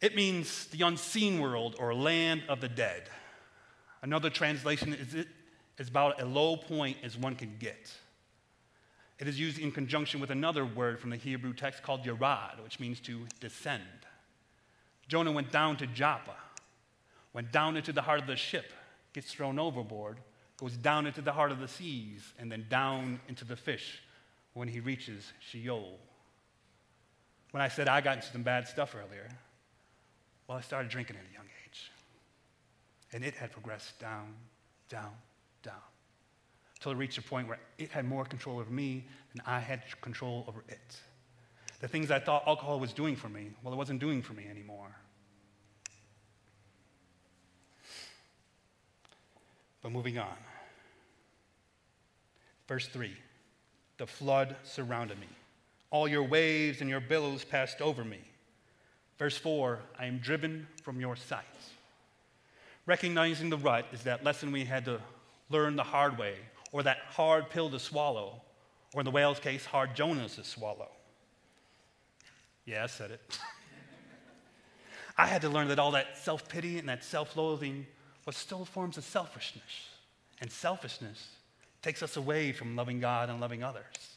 It 0.00 0.14
means 0.14 0.66
the 0.66 0.82
unseen 0.82 1.40
world 1.40 1.76
or 1.78 1.94
land 1.94 2.42
of 2.48 2.60
the 2.60 2.68
dead. 2.68 3.08
Another 4.02 4.30
translation 4.30 4.92
is 4.92 5.14
it 5.14 5.28
is 5.78 5.88
about 5.88 6.20
a 6.20 6.24
low 6.24 6.56
point 6.56 6.98
as 7.02 7.16
one 7.16 7.34
can 7.36 7.56
get. 7.58 7.92
It 9.18 9.26
is 9.26 9.38
used 9.38 9.58
in 9.58 9.72
conjunction 9.72 10.20
with 10.20 10.30
another 10.30 10.64
word 10.64 11.00
from 11.00 11.10
the 11.10 11.16
Hebrew 11.16 11.52
text 11.52 11.82
called 11.82 12.04
yarad, 12.04 12.62
which 12.62 12.78
means 12.78 13.00
to 13.00 13.26
descend. 13.40 13.82
Jonah 15.08 15.32
went 15.32 15.50
down 15.50 15.76
to 15.78 15.86
Joppa, 15.86 16.36
went 17.32 17.50
down 17.50 17.76
into 17.76 17.92
the 17.92 18.02
heart 18.02 18.20
of 18.20 18.26
the 18.26 18.36
ship, 18.36 18.72
gets 19.14 19.32
thrown 19.32 19.58
overboard, 19.58 20.18
goes 20.58 20.76
down 20.76 21.06
into 21.06 21.22
the 21.22 21.32
heart 21.32 21.50
of 21.50 21.60
the 21.60 21.68
seas, 21.68 22.32
and 22.38 22.52
then 22.52 22.66
down 22.68 23.18
into 23.28 23.44
the 23.44 23.56
fish 23.56 24.02
when 24.52 24.68
he 24.68 24.80
reaches 24.80 25.32
Sheol. 25.40 25.98
When 27.52 27.62
I 27.62 27.68
said 27.68 27.88
I 27.88 28.00
got 28.00 28.16
into 28.16 28.28
some 28.28 28.42
bad 28.42 28.68
stuff 28.68 28.94
earlier, 28.94 29.28
well, 30.46 30.58
I 30.58 30.60
started 30.60 30.90
drinking 30.90 31.16
at 31.16 31.22
a 31.30 31.32
young 31.32 31.46
age. 31.64 31.90
And 33.12 33.24
it 33.24 33.34
had 33.34 33.52
progressed 33.52 33.98
down, 33.98 34.34
down, 34.88 35.12
down, 35.62 35.74
until 36.76 36.92
it 36.92 36.96
reached 36.96 37.18
a 37.18 37.22
point 37.22 37.48
where 37.48 37.58
it 37.78 37.90
had 37.90 38.04
more 38.04 38.24
control 38.24 38.58
over 38.58 38.70
me 38.70 39.04
than 39.32 39.42
I 39.46 39.60
had 39.60 39.82
control 40.02 40.44
over 40.46 40.64
it. 40.68 41.00
The 41.80 41.88
things 41.88 42.10
I 42.10 42.18
thought 42.18 42.44
alcohol 42.46 42.80
was 42.80 42.92
doing 42.92 43.14
for 43.14 43.28
me, 43.28 43.50
well, 43.62 43.72
it 43.72 43.76
wasn't 43.76 44.00
doing 44.00 44.22
for 44.22 44.32
me 44.32 44.46
anymore. 44.50 44.96
But 49.82 49.92
moving 49.92 50.18
on. 50.18 50.36
Verse 52.66 52.86
3 52.88 53.12
The 53.96 54.06
flood 54.06 54.56
surrounded 54.64 55.20
me. 55.20 55.28
All 55.90 56.08
your 56.08 56.24
waves 56.24 56.80
and 56.80 56.90
your 56.90 57.00
billows 57.00 57.44
passed 57.44 57.80
over 57.80 58.04
me. 58.04 58.20
Verse 59.18 59.38
4 59.38 59.78
I 59.98 60.06
am 60.06 60.18
driven 60.18 60.66
from 60.82 61.00
your 61.00 61.16
sight. 61.16 61.44
Recognizing 62.86 63.50
the 63.50 63.56
rut 63.56 63.86
is 63.92 64.02
that 64.02 64.24
lesson 64.24 64.50
we 64.50 64.64
had 64.64 64.84
to 64.86 65.00
learn 65.50 65.76
the 65.76 65.84
hard 65.84 66.18
way, 66.18 66.34
or 66.72 66.82
that 66.82 66.98
hard 67.10 67.50
pill 67.50 67.70
to 67.70 67.78
swallow, 67.78 68.40
or 68.94 69.00
in 69.00 69.04
the 69.04 69.10
whale's 69.10 69.38
case, 69.38 69.64
hard 69.64 69.94
Jonah's 69.94 70.36
to 70.36 70.44
swallow. 70.44 70.88
Yeah, 72.68 72.84
I 72.84 72.86
said 72.86 73.12
it. 73.12 73.38
I 75.16 75.26
had 75.26 75.40
to 75.40 75.48
learn 75.48 75.68
that 75.68 75.78
all 75.78 75.92
that 75.92 76.18
self 76.18 76.46
pity 76.50 76.78
and 76.78 76.86
that 76.90 77.02
self 77.02 77.34
loathing 77.34 77.86
was 78.26 78.36
still 78.36 78.66
forms 78.66 78.98
of 78.98 79.04
selfishness. 79.04 79.88
And 80.42 80.52
selfishness 80.52 81.28
takes 81.80 82.02
us 82.02 82.18
away 82.18 82.52
from 82.52 82.76
loving 82.76 83.00
God 83.00 83.30
and 83.30 83.40
loving 83.40 83.62
others. 83.62 84.16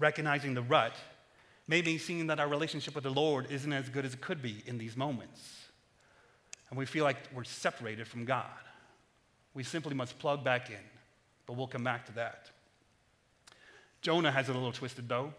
Recognizing 0.00 0.54
the 0.54 0.62
rut 0.62 0.96
may 1.68 1.80
be 1.80 1.96
seeing 1.96 2.26
that 2.26 2.40
our 2.40 2.48
relationship 2.48 2.96
with 2.96 3.04
the 3.04 3.10
Lord 3.10 3.46
isn't 3.48 3.72
as 3.72 3.88
good 3.88 4.04
as 4.04 4.14
it 4.14 4.20
could 4.20 4.42
be 4.42 4.64
in 4.66 4.78
these 4.78 4.96
moments. 4.96 5.66
And 6.70 6.78
we 6.78 6.86
feel 6.86 7.04
like 7.04 7.18
we're 7.32 7.44
separated 7.44 8.08
from 8.08 8.24
God. 8.24 8.46
We 9.54 9.62
simply 9.62 9.94
must 9.94 10.18
plug 10.18 10.42
back 10.42 10.70
in, 10.70 10.84
but 11.46 11.52
we'll 11.52 11.68
come 11.68 11.84
back 11.84 12.06
to 12.06 12.12
that. 12.14 12.50
Jonah 14.02 14.32
has 14.32 14.48
it 14.48 14.52
a 14.52 14.58
little 14.58 14.72
twisted, 14.72 15.08
though. 15.08 15.32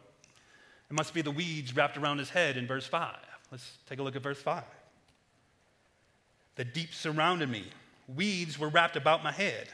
It 0.92 0.94
must 0.94 1.14
be 1.14 1.22
the 1.22 1.32
weeds 1.32 1.74
wrapped 1.74 1.96
around 1.96 2.18
his 2.18 2.30
head 2.30 2.58
in 2.58 2.68
verse 2.68 2.86
5. 2.86 3.16
Let's 3.50 3.78
take 3.88 4.00
a 4.00 4.04
look 4.04 4.18
at 4.18 4.22
verse 4.22 4.42
5. 4.42 4.62
The 6.56 6.66
deep 6.66 6.94
surrounded 6.94 7.50
me, 7.50 7.64
weeds 8.14 8.60
were 8.60 8.68
wrapped 8.68 8.98
about 8.98 9.24
my 9.24 9.32
head. 9.32 9.70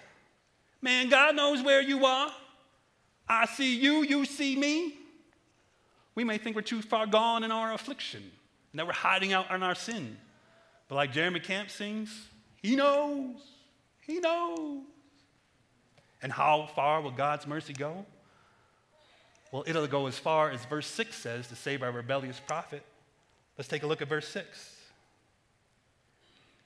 Man, 0.79 1.09
God 1.09 1.35
knows 1.35 1.63
where 1.63 1.81
you 1.81 2.05
are. 2.05 2.31
I 3.27 3.47
see 3.47 3.77
you, 3.79 4.03
you 4.03 4.25
see 4.25 4.55
me. 4.55 4.93
We 6.13 6.23
may 6.23 6.37
think 6.37 6.55
we're 6.55 6.61
too 6.61 6.83
far 6.83 7.07
gone 7.07 7.43
in 7.43 7.51
our 7.51 7.73
affliction 7.73 8.21
and 8.71 8.79
that 8.79 8.85
we're 8.85 8.93
hiding 8.93 9.33
out 9.33 9.49
in 9.49 9.63
our 9.63 9.73
sin. 9.73 10.17
But 10.87 10.97
like 10.97 11.11
Jeremy 11.11 11.39
Camp 11.39 11.71
sings, 11.71 12.27
He 12.61 12.75
knows, 12.75 13.37
He 14.01 14.19
knows. 14.19 14.83
And 16.21 16.31
how 16.31 16.69
far 16.75 17.01
will 17.01 17.09
God's 17.09 17.47
mercy 17.47 17.73
go? 17.73 18.05
Well, 19.57 19.63
it'll 19.65 19.87
go 19.87 20.05
as 20.05 20.19
far 20.19 20.51
as 20.51 20.63
verse 20.65 20.85
6 20.85 21.15
says 21.15 21.47
to 21.47 21.55
save 21.55 21.81
our 21.81 21.91
rebellious 21.91 22.39
prophet. 22.39 22.83
Let's 23.57 23.67
take 23.67 23.81
a 23.81 23.87
look 23.87 24.03
at 24.03 24.07
verse 24.07 24.27
6. 24.27 24.75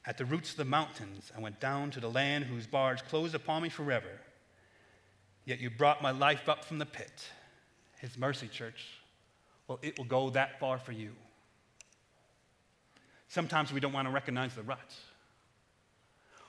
At 0.06 0.18
the 0.18 0.26
roots 0.26 0.52
of 0.52 0.58
the 0.58 0.66
mountains, 0.66 1.32
I 1.34 1.40
went 1.40 1.62
down 1.62 1.92
to 1.92 2.02
the 2.02 2.10
land 2.10 2.44
whose 2.44 2.68
bars 2.68 3.02
closed 3.02 3.34
upon 3.34 3.64
me 3.64 3.70
forever. 3.70 4.20
Yet 5.46 5.62
you 5.62 5.70
brought 5.70 6.04
my 6.04 6.12
life 6.12 6.50
up 6.50 6.66
from 6.66 6.80
the 6.80 6.86
pit. 6.86 7.30
His 8.02 8.18
mercy, 8.18 8.50
church, 8.50 8.86
well, 9.70 9.80
it 9.82 9.98
will 9.98 10.04
go 10.04 10.30
that 10.32 10.60
far 10.60 10.78
for 10.78 10.92
you. 10.92 11.12
Sometimes 13.30 13.72
we 13.72 13.80
don't 13.80 13.94
want 13.94 14.10
to 14.10 14.14
recognize 14.14 14.54
the 14.54 14.64
ruts. 14.64 15.00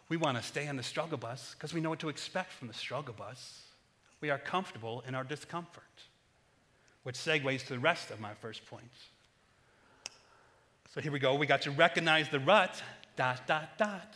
We 0.09 0.17
want 0.17 0.39
to 0.39 0.43
stay 0.43 0.67
on 0.67 0.75
the 0.75 0.83
struggle 0.83 1.19
bus 1.19 1.55
because 1.57 1.73
we 1.73 1.81
know 1.81 1.91
what 1.91 2.01
to 2.01 2.09
expect 2.09 2.53
from 2.53 2.67
the 2.67 2.75
struggle 2.75 3.15
bus. 3.15 3.63
We 4.21 4.31
are 4.31 4.39
comfortable 4.39 5.05
in 5.07 5.15
our 5.15 5.23
discomfort 5.23 5.85
which 7.03 7.17
segues 7.17 7.67
to 7.67 7.75
the 7.75 7.79
rest 7.79 8.11
of 8.11 8.21
my 8.21 8.35
first 8.35 8.65
point. 8.67 8.85
So 10.95 11.01
here 11.01 11.13
we 11.13 11.19
go. 11.19 11.35
We 11.35 11.47
got 11.47 11.63
to 11.63 11.71
recognize 11.71 12.29
the 12.29 12.41
rut, 12.41 12.83
dot, 13.17 13.47
dot, 13.47 13.79
dot, 13.79 14.15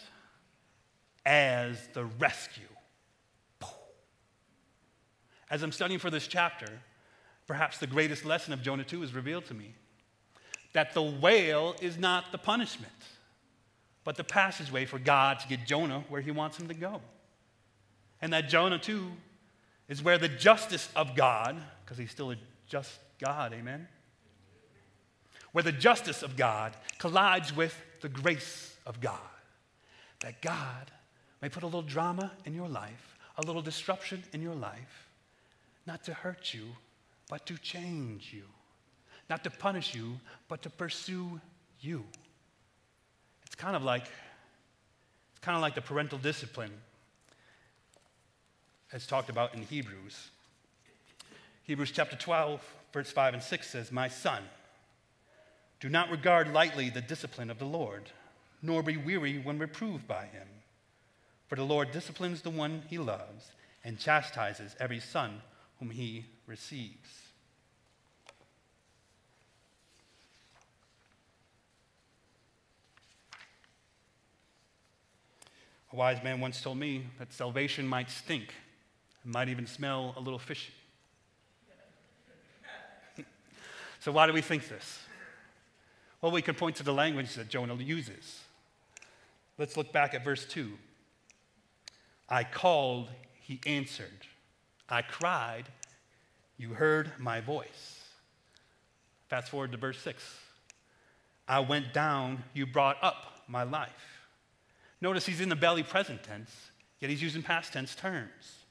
as 1.24 1.88
the 1.94 2.04
rescue. 2.04 2.64
As 5.48 5.62
I'm 5.62 5.72
studying 5.72 6.00
for 6.00 6.10
this 6.10 6.26
chapter, 6.26 6.66
perhaps 7.46 7.78
the 7.78 7.86
greatest 7.86 8.24
lesson 8.24 8.52
of 8.52 8.62
Jonah 8.62 8.84
2 8.84 9.02
is 9.02 9.14
revealed 9.14 9.46
to 9.46 9.54
me 9.54 9.74
that 10.72 10.92
the 10.92 11.02
whale 11.02 11.74
is 11.80 11.96
not 11.96 12.32
the 12.32 12.38
punishment, 12.38 12.92
but 14.04 14.16
the 14.16 14.24
passageway 14.24 14.84
for 14.84 14.98
God 14.98 15.38
to 15.40 15.48
get 15.48 15.66
Jonah 15.66 16.04
where 16.08 16.20
he 16.20 16.30
wants 16.30 16.58
him 16.58 16.68
to 16.68 16.74
go. 16.74 17.00
And 18.20 18.32
that 18.32 18.48
Jonah 18.48 18.78
2 18.78 19.10
is 19.88 20.02
where 20.02 20.18
the 20.18 20.28
justice 20.28 20.88
of 20.96 21.14
God, 21.14 21.56
because 21.84 21.96
he's 21.96 22.10
still 22.10 22.32
a 22.32 22.36
just 22.68 22.98
God, 23.18 23.52
amen? 23.52 23.88
Where 25.52 25.62
the 25.62 25.72
justice 25.72 26.22
of 26.22 26.36
God 26.36 26.76
collides 26.98 27.54
with 27.54 27.74
the 28.00 28.08
grace 28.08 28.76
of 28.84 29.00
God. 29.00 29.18
That 30.20 30.40
God 30.42 30.90
may 31.40 31.48
put 31.48 31.62
a 31.62 31.66
little 31.66 31.82
drama 31.82 32.32
in 32.44 32.54
your 32.54 32.68
life, 32.68 33.16
a 33.36 33.42
little 33.42 33.62
disruption 33.62 34.22
in 34.32 34.42
your 34.42 34.54
life, 34.54 35.08
not 35.86 36.04
to 36.04 36.14
hurt 36.14 36.52
you, 36.52 36.64
but 37.28 37.46
to 37.46 37.56
change 37.58 38.32
you. 38.32 38.44
Not 39.28 39.42
to 39.44 39.50
punish 39.50 39.94
you, 39.94 40.20
but 40.48 40.62
to 40.62 40.70
pursue 40.70 41.40
you. 41.80 42.04
It's 43.44 43.54
kind 43.54 43.74
of 43.74 43.82
like, 43.82 44.02
it's 44.02 45.40
kind 45.40 45.56
of 45.56 45.62
like 45.62 45.74
the 45.74 45.80
parental 45.80 46.18
discipline 46.18 46.72
as 48.92 49.06
talked 49.06 49.28
about 49.28 49.54
in 49.54 49.62
Hebrews. 49.62 50.30
Hebrews 51.66 51.90
chapter 51.90 52.14
12, 52.14 52.62
verse 52.92 53.10
5 53.10 53.34
and 53.34 53.42
6 53.42 53.68
says, 53.68 53.90
My 53.90 54.06
son, 54.06 54.44
do 55.80 55.88
not 55.88 56.10
regard 56.10 56.52
lightly 56.52 56.90
the 56.90 57.00
discipline 57.00 57.50
of 57.50 57.58
the 57.58 57.64
Lord, 57.64 58.04
nor 58.62 58.84
be 58.84 58.96
weary 58.96 59.38
when 59.38 59.58
reproved 59.58 60.06
by 60.06 60.26
him. 60.26 60.46
For 61.48 61.56
the 61.56 61.64
Lord 61.64 61.90
disciplines 61.90 62.42
the 62.42 62.50
one 62.50 62.84
he 62.88 62.98
loves 62.98 63.50
and 63.82 63.98
chastises 63.98 64.76
every 64.78 65.00
son 65.00 65.42
whom 65.80 65.90
he 65.90 66.26
receives. 66.46 67.22
A 75.92 75.96
wise 75.96 76.22
man 76.22 76.38
once 76.38 76.62
told 76.62 76.78
me 76.78 77.06
that 77.18 77.32
salvation 77.32 77.88
might 77.88 78.08
stink, 78.08 78.54
might 79.24 79.48
even 79.48 79.66
smell 79.66 80.14
a 80.16 80.20
little 80.20 80.38
fishy. 80.38 80.72
So, 84.06 84.12
why 84.12 84.28
do 84.28 84.32
we 84.32 84.40
think 84.40 84.68
this? 84.68 85.00
Well, 86.22 86.30
we 86.30 86.40
can 86.40 86.54
point 86.54 86.76
to 86.76 86.84
the 86.84 86.94
language 86.94 87.34
that 87.34 87.48
Jonah 87.48 87.74
uses. 87.74 88.40
Let's 89.58 89.76
look 89.76 89.92
back 89.92 90.14
at 90.14 90.22
verse 90.22 90.46
2. 90.46 90.70
I 92.28 92.44
called, 92.44 93.08
he 93.40 93.58
answered. 93.66 94.28
I 94.88 95.02
cried, 95.02 95.64
you 96.56 96.74
heard 96.74 97.14
my 97.18 97.40
voice. 97.40 98.04
Fast 99.26 99.48
forward 99.48 99.72
to 99.72 99.76
verse 99.76 99.98
6. 100.02 100.22
I 101.48 101.58
went 101.58 101.92
down, 101.92 102.44
you 102.54 102.64
brought 102.64 102.98
up 103.02 103.42
my 103.48 103.64
life. 103.64 104.20
Notice 105.00 105.26
he's 105.26 105.40
in 105.40 105.48
the 105.48 105.56
belly 105.56 105.82
present 105.82 106.22
tense, 106.22 106.54
yet 107.00 107.10
he's 107.10 107.22
using 107.22 107.42
past 107.42 107.72
tense 107.72 107.96
terms. 107.96 108.66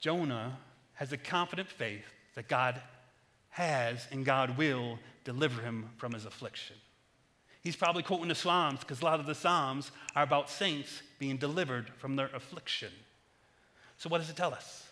Jonah 0.00 0.56
has 0.94 1.12
a 1.12 1.18
confident 1.18 1.68
faith 1.68 2.06
that 2.34 2.48
God 2.48 2.80
has 3.56 4.06
and 4.12 4.22
God 4.22 4.58
will 4.58 4.98
deliver 5.24 5.62
him 5.62 5.88
from 5.96 6.12
his 6.12 6.26
affliction. 6.26 6.76
He's 7.62 7.74
probably 7.74 8.02
quoting 8.02 8.28
the 8.28 8.34
Psalms 8.34 8.80
because 8.80 9.00
a 9.00 9.04
lot 9.06 9.18
of 9.18 9.24
the 9.24 9.34
Psalms 9.34 9.92
are 10.14 10.22
about 10.22 10.50
saints 10.50 11.00
being 11.18 11.38
delivered 11.38 11.90
from 11.96 12.16
their 12.16 12.28
affliction. 12.34 12.92
So, 13.96 14.10
what 14.10 14.18
does 14.18 14.28
it 14.28 14.36
tell 14.36 14.52
us? 14.52 14.86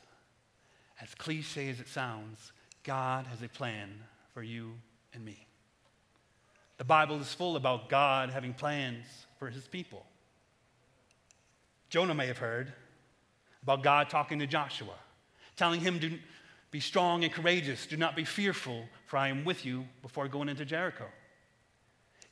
As 0.99 1.15
cliche 1.15 1.69
as 1.69 1.79
it 1.79 1.89
sounds, 1.89 2.53
God 2.83 3.27
has 3.27 3.43
a 3.43 3.49
plan 3.49 3.91
for 4.33 4.43
you 4.43 4.73
and 5.13 5.23
me. 5.23 5.47
The 6.79 6.85
Bible 6.85 7.21
is 7.21 7.35
full 7.35 7.57
about 7.57 7.91
God 7.91 8.31
having 8.31 8.55
plans 8.55 9.05
for 9.39 9.51
his 9.51 9.69
people. 9.69 10.07
Jonah 11.91 12.15
may 12.15 12.29
have 12.29 12.39
heard 12.39 12.73
about 13.63 13.83
God 13.83 14.09
talking 14.09 14.39
to 14.39 14.47
Joshua, 14.47 14.95
telling 15.55 15.81
him 15.81 16.01
to 16.01 16.19
be 16.75 16.81
strong 16.81 17.23
and 17.23 17.33
courageous, 17.33 17.87
do 17.87 17.97
not 17.97 18.17
be 18.17 18.25
fearful, 18.25 18.83
for 19.07 19.17
I 19.17 19.29
am 19.29 19.45
with 19.45 19.65
you 19.65 19.85
before 20.03 20.27
going 20.27 20.49
into 20.49 20.65
Jericho. 20.65 21.05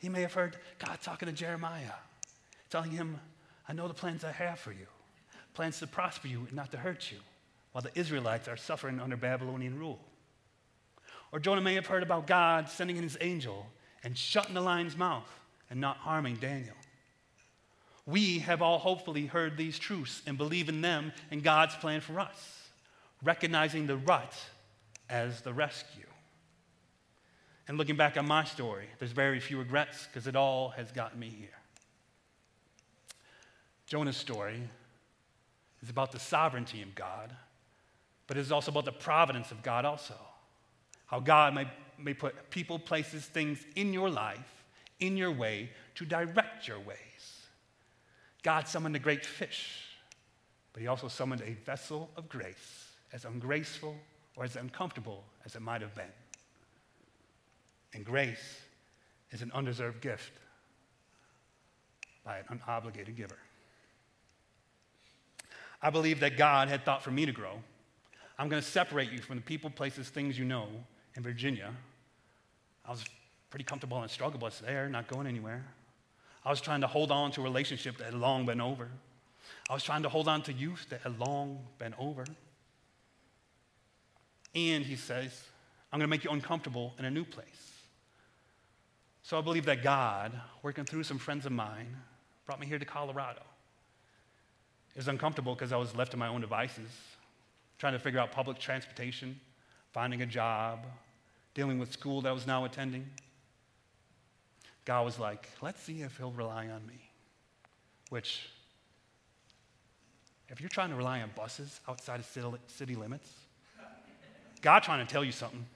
He 0.01 0.09
may 0.09 0.23
have 0.23 0.33
heard 0.33 0.57
God 0.85 0.99
talking 1.01 1.27
to 1.27 1.33
Jeremiah, 1.33 1.93
telling 2.69 2.91
him, 2.91 3.21
I 3.69 3.73
know 3.73 3.87
the 3.87 3.95
plans 3.95 4.25
I 4.25 4.33
have 4.33 4.59
for 4.59 4.73
you 4.73 4.89
plans 5.55 5.79
to 5.79 5.87
prosper 5.87 6.27
you 6.27 6.41
and 6.41 6.55
not 6.55 6.73
to 6.73 6.77
hurt 6.77 7.13
you, 7.13 7.19
while 7.71 7.83
the 7.83 7.97
Israelites 7.97 8.49
are 8.49 8.57
suffering 8.57 8.99
under 8.99 9.17
Babylonian 9.17 9.79
rule. 9.79 10.01
Or 11.31 11.39
Jonah 11.39 11.61
may 11.61 11.75
have 11.75 11.87
heard 11.87 12.03
about 12.03 12.27
God 12.27 12.69
sending 12.69 12.97
in 12.97 13.05
his 13.05 13.19
angel 13.21 13.69
and 14.03 14.19
shutting 14.19 14.55
the 14.55 14.61
lion's 14.61 14.97
mouth 14.97 15.31
and 15.71 15.81
not 15.81 15.99
harming 15.99 16.39
Daniel. 16.39 16.75
We 18.07 18.41
have 18.41 18.61
all 18.61 18.81
hopefully 18.81 19.27
heard 19.27 19.57
these 19.57 19.79
truths 19.79 20.21
and 20.27 20.37
believe 20.37 20.69
in 20.69 20.81
them 20.81 21.13
and 21.31 21.45
God's 21.45 21.77
plan 21.77 22.01
for 22.01 22.19
us, 22.19 22.62
recognizing 23.23 23.87
the 23.87 23.97
rut 23.97 24.35
as 25.09 25.41
the 25.43 25.53
rescue. 25.53 26.07
And 27.69 27.79
looking 27.79 27.97
back 27.97 28.17
on 28.17 28.27
my 28.27 28.45
story, 28.45 28.87
there's 28.99 29.13
very 29.13 29.41
few 29.41 29.59
regrets 29.59 30.07
because 30.07 30.27
it 30.27 30.37
all 30.37 30.71
has 30.71 30.91
gotten 30.91 31.19
me 31.21 31.29
here. 31.29 31.49
Jonah's 33.87 34.17
story 34.17 34.61
is 35.83 35.91
about 35.91 36.13
the 36.13 36.19
sovereignty 36.19 36.83
of 36.83 36.95
God, 36.95 37.35
but 38.27 38.37
it 38.37 38.41
is 38.41 38.53
also 38.53 38.71
about 38.71 38.85
the 38.85 38.93
providence 38.93 39.51
of 39.51 39.63
God, 39.63 39.85
also. 39.85 40.15
How 41.07 41.21
God 41.21 41.55
may, 41.55 41.69
may 41.99 42.15
put 42.15 42.51
people, 42.51 42.79
places, 42.79 43.25
things 43.27 43.65
in 43.77 43.93
your 43.93 44.09
life, 44.09 44.65
in 44.99 45.17
your 45.17 45.31
way, 45.31 45.71
to 45.97 46.07
direct 46.07 46.67
your 46.67 46.79
ways. 46.79 46.97
God 48.43 48.67
summoned 48.67 48.97
a 48.97 48.99
great 48.99 49.27
fish, 49.27 49.85
but 50.73 50.81
he 50.81 50.89
also 50.89 51.09
summoned 51.09 51.43
a 51.43 51.53
vessel 51.53 52.11
of 52.17 52.29
grace, 52.29 52.92
as 53.13 53.25
ungraceful 53.25 53.97
or 54.37 54.45
as 54.45 54.57
uncomfortable 54.57 55.25
as 55.45 55.55
it 55.55 55.63
might 55.63 55.81
have 55.81 55.95
been. 55.95 56.05
And 57.95 58.05
grace 58.05 58.61
is 59.31 59.43
an 59.43 59.51
undeserved 59.53 60.01
gift 60.01 60.33
by 62.25 62.39
an 62.39 62.59
unobligated 62.59 63.17
giver. 63.17 63.39
I 65.83 65.91
believe 65.91 66.21
that 66.21 66.37
God 66.37 66.69
had 66.69 66.85
thought 66.85 67.03
for 67.03 67.11
me 67.11 67.27
to 67.27 67.33
grow. 67.33 67.55
I'm 68.39 68.49
going 68.49 68.63
to 68.63 68.69
separate 68.69 69.11
you 69.11 69.19
from 69.19 69.37
the 69.37 69.43
people, 69.43 69.69
places, 69.69 70.09
things 70.09 70.39
you 70.39 70.45
know 70.45 70.69
in 71.17 71.23
Virginia. 71.23 71.75
I 72.87 72.91
was 72.91 73.05
pretty 73.51 73.65
comfortable 73.65 74.03
in 74.03 74.09
struggle 74.09 74.39
bus 74.39 74.61
there, 74.61 74.89
not 74.89 75.09
going 75.09 75.27
anywhere. 75.27 75.65
I 76.45 76.51
was 76.51 76.61
trying 76.61 76.81
to 76.81 76.87
hold 76.87 77.11
on 77.11 77.31
to 77.33 77.41
a 77.41 77.45
relationship 77.45 77.99
that 77.99 78.05
had 78.05 78.15
long 78.15 78.47
been 78.47 78.61
over. 78.61 78.89
I 79.69 79.75
was 79.75 79.85
trying 79.85 80.03
to 80.03 80.09
hold 80.09 80.29
on 80.29 80.43
to 80.43 80.53
youth 80.53 80.87
that 80.91 81.03
had 81.03 81.19
long 81.19 81.61
been 81.79 81.95
over. 81.99 82.25
And 84.55 84.85
he 84.85 84.97
says, 84.97 85.45
I'm 85.93 85.99
going 85.99 86.09
to 86.09 86.11
make 86.11 86.25
you 86.25 86.31
uncomfortable 86.31 86.95
in 86.99 87.05
a 87.05 87.11
new 87.11 87.25
place. 87.25 87.73
So 89.23 89.39
I 89.39 89.41
believe 89.41 89.65
that 89.67 89.83
God, 89.83 90.33
working 90.63 90.85
through 90.85 91.05
some 91.05 91.19
friends 91.19 91.47
of 91.47 91.53
mine, 91.53 91.97
brought 92.45 92.61
me 92.61 92.67
here 92.67 92.79
to 92.79 92.85
Colorado. 92.85 93.43
It 94.95 94.99
was 94.99 95.09
uncomfortable 95.09 95.55
because 95.55 95.73
I 95.73 95.77
was 95.77 95.95
left 95.95 96.11
to 96.11 96.17
my 96.17 96.29
own 96.29 96.41
devices, 96.41 96.91
trying 97.79 97.95
to 97.95 97.99
figure 97.99 98.21
out 98.21 98.33
public 98.33 98.59
transportation, 98.59 99.39
finding 99.93 100.23
a 100.23 100.27
job, 100.27 100.81
dealing 101.55 101.79
with 101.79 101.93
school 101.93 102.21
that 102.23 102.29
I 102.29 102.33
was 102.33 102.47
now 102.47 102.65
attending. 102.65 103.09
God 104.85 105.05
was 105.05 105.19
like, 105.19 105.49
let's 105.63 105.81
see 105.83 106.03
if 106.03 106.17
he'll 106.17 106.33
rely 106.33 106.69
on 106.69 106.87
me. 106.87 107.09
Which, 108.11 108.49
if 110.49 110.61
you're 110.61 110.69
trying 110.69 110.91
to 110.91 110.97
rely 110.97 111.23
on 111.23 111.31
buses 111.37 111.81
outside 111.89 112.21
of 112.21 112.61
city 112.67 112.95
limits, 112.95 113.31
God 114.63 114.83
trying 114.85 115.05
to 115.05 115.13
tell 115.13 115.25
you 115.25 115.33
something. 115.33 115.67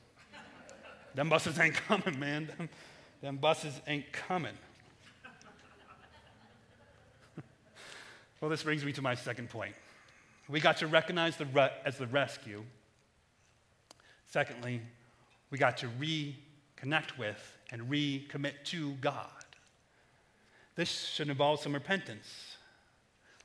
Them 1.14 1.28
buses 1.28 1.58
ain't 1.58 1.74
coming, 1.74 2.18
man. 2.18 2.46
Them, 2.56 2.68
them 3.20 3.36
buses 3.36 3.80
ain't 3.86 4.10
coming. 4.12 4.54
well, 8.40 8.48
this 8.48 8.62
brings 8.62 8.84
me 8.84 8.92
to 8.92 9.02
my 9.02 9.14
second 9.14 9.50
point. 9.50 9.74
We 10.48 10.60
got 10.60 10.76
to 10.78 10.86
recognize 10.86 11.36
the 11.36 11.46
rut 11.46 11.82
as 11.84 11.98
the 11.98 12.06
rescue. 12.06 12.62
Secondly, 14.26 14.80
we 15.50 15.58
got 15.58 15.78
to 15.78 15.88
reconnect 15.98 17.18
with 17.18 17.56
and 17.72 17.82
recommit 17.90 18.52
to 18.66 18.92
God. 19.00 19.26
This 20.76 21.06
should 21.06 21.28
involve 21.28 21.60
some 21.60 21.72
repentance. 21.72 22.56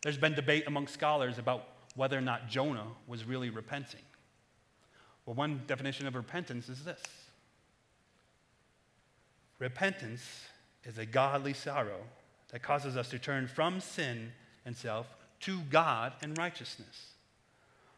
There's 0.04 0.17
been 0.17 0.36
debate 0.36 0.65
among 0.67 0.88
scholars 0.88 1.39
about 1.39 1.67
whether 1.95 2.17
or 2.17 2.21
not 2.21 2.47
Jonah 2.47 2.88
was 3.08 3.23
really 3.23 3.49
repenting. 3.49 4.01
Well, 5.25 5.36
one 5.36 5.62
definition 5.67 6.07
of 6.07 6.15
repentance 6.15 6.69
is 6.69 6.84
this 6.84 7.01
Repentance 9.60 10.23
is 10.84 10.97
a 10.97 11.05
godly 11.05 11.53
sorrow 11.53 11.99
that 12.51 12.63
causes 12.63 12.97
us 12.97 13.10
to 13.10 13.19
turn 13.19 13.47
from 13.47 13.79
sin 13.79 14.31
and 14.65 14.75
self 14.75 15.07
to 15.41 15.60
God 15.69 16.13
and 16.21 16.38
righteousness. 16.38 17.13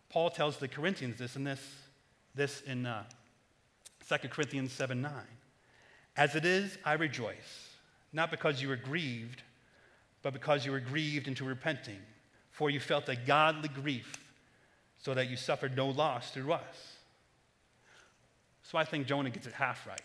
Paul 0.10 0.30
tells 0.30 0.58
the 0.58 0.68
Corinthians 0.68 1.18
this 1.18 1.36
in 1.36 1.44
this, 1.44 1.62
this 2.36 2.62
in 2.62 2.86
uh, 2.86 3.04
2 4.08 4.28
Corinthians 4.28 4.72
7 4.74 5.02
9. 5.02 5.12
As 6.16 6.36
it 6.36 6.46
is, 6.46 6.78
I 6.86 6.94
rejoice, 6.94 7.70
not 8.12 8.30
because 8.30 8.62
you 8.62 8.68
were 8.68 8.76
grieved, 8.76 9.42
but 10.22 10.34
because 10.34 10.66
you 10.66 10.72
were 10.72 10.80
grieved 10.80 11.28
into 11.28 11.44
repenting, 11.44 12.00
for 12.52 12.70
you 12.70 12.80
felt 12.80 13.10
a 13.10 13.16
godly 13.16 13.70
grief, 13.70 14.14
so 14.98 15.14
that 15.14 15.30
you 15.30 15.36
suffered 15.36 15.76
no 15.76 15.90
loss 15.90 16.32
through 16.32 16.54
us. 16.54 16.98
So 18.64 18.78
I 18.78 18.86
think 18.86 19.08
Jonah 19.08 19.30
gets 19.30 19.48
it 19.48 19.54
half 19.54 19.86
right. 19.86 20.02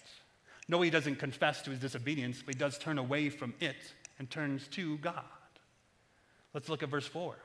No, 0.68 0.82
he 0.82 0.90
doesn't 0.90 1.16
confess 1.16 1.62
to 1.62 1.70
his 1.70 1.78
disobedience, 1.78 2.42
but 2.44 2.54
he 2.54 2.58
does 2.58 2.78
turn 2.78 2.98
away 2.98 3.30
from 3.30 3.54
it 3.60 3.94
and 4.18 4.28
turns 4.28 4.68
to 4.68 4.98
God. 4.98 5.24
Let's 6.52 6.68
look 6.68 6.82
at 6.82 6.88
verse 6.88 7.06
4. 7.06 7.36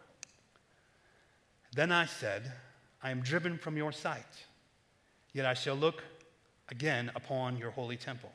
Then 1.75 1.91
I 1.91 2.05
said, 2.05 2.51
I 3.01 3.11
am 3.11 3.21
driven 3.21 3.57
from 3.57 3.77
your 3.77 3.91
sight, 3.91 4.25
yet 5.33 5.45
I 5.45 5.53
shall 5.53 5.75
look 5.75 6.03
again 6.69 7.11
upon 7.15 7.57
your 7.57 7.71
holy 7.71 7.97
temple. 7.97 8.31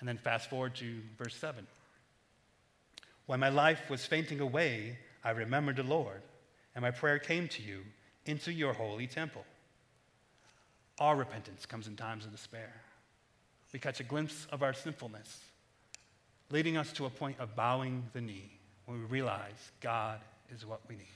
And 0.00 0.08
then 0.08 0.18
fast 0.18 0.48
forward 0.48 0.74
to 0.76 1.00
verse 1.16 1.36
7. 1.36 1.66
When 3.26 3.40
my 3.40 3.48
life 3.48 3.90
was 3.90 4.06
fainting 4.06 4.40
away, 4.40 4.98
I 5.22 5.30
remembered 5.30 5.76
the 5.76 5.82
Lord, 5.82 6.22
and 6.74 6.82
my 6.82 6.90
prayer 6.90 7.18
came 7.18 7.48
to 7.48 7.62
you 7.62 7.82
into 8.24 8.52
your 8.52 8.72
holy 8.72 9.06
temple. 9.06 9.44
Our 11.00 11.16
repentance 11.16 11.66
comes 11.66 11.86
in 11.86 11.96
times 11.96 12.24
of 12.24 12.32
despair. 12.32 12.72
We 13.72 13.78
catch 13.78 14.00
a 14.00 14.04
glimpse 14.04 14.46
of 14.50 14.62
our 14.62 14.72
sinfulness, 14.72 15.40
leading 16.50 16.76
us 16.76 16.92
to 16.94 17.06
a 17.06 17.10
point 17.10 17.36
of 17.38 17.54
bowing 17.54 18.04
the 18.12 18.20
knee 18.20 18.50
when 18.86 18.98
we 18.98 19.04
realize 19.04 19.70
God 19.80 20.20
is 20.54 20.64
what 20.64 20.80
we 20.88 20.96
need. 20.96 21.06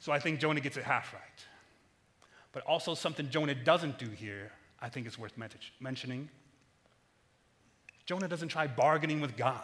So 0.00 0.12
I 0.12 0.18
think 0.18 0.40
Jonah 0.40 0.60
gets 0.60 0.76
it 0.76 0.84
half 0.84 1.12
right. 1.14 1.22
But 2.52 2.64
also, 2.64 2.94
something 2.94 3.30
Jonah 3.30 3.54
doesn't 3.54 3.98
do 3.98 4.08
here, 4.08 4.50
I 4.80 4.88
think 4.88 5.06
is 5.06 5.18
worth 5.18 5.34
mentioning. 5.80 6.28
Jonah 8.06 8.28
doesn't 8.28 8.48
try 8.48 8.66
bargaining 8.66 9.20
with 9.20 9.36
God. 9.36 9.62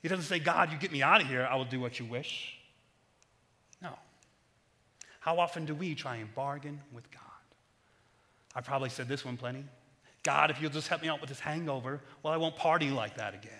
He 0.00 0.08
doesn't 0.08 0.24
say, 0.24 0.38
God, 0.38 0.72
you 0.72 0.78
get 0.78 0.90
me 0.90 1.02
out 1.02 1.20
of 1.20 1.28
here, 1.28 1.46
I 1.48 1.54
will 1.54 1.64
do 1.64 1.78
what 1.78 2.00
you 2.00 2.06
wish. 2.06 2.56
No. 3.80 3.96
How 5.20 5.38
often 5.38 5.64
do 5.64 5.74
we 5.74 5.94
try 5.94 6.16
and 6.16 6.34
bargain 6.34 6.80
with 6.92 7.08
God? 7.10 7.22
I 8.54 8.60
probably 8.60 8.90
said 8.90 9.08
this 9.08 9.24
one 9.24 9.36
plenty. 9.36 9.64
God, 10.22 10.50
if 10.50 10.60
you'll 10.60 10.70
just 10.70 10.88
help 10.88 11.02
me 11.02 11.08
out 11.08 11.20
with 11.20 11.28
this 11.28 11.40
hangover, 11.40 12.00
well, 12.22 12.32
I 12.32 12.36
won't 12.36 12.56
party 12.56 12.90
like 12.90 13.16
that 13.16 13.34
again. 13.34 13.52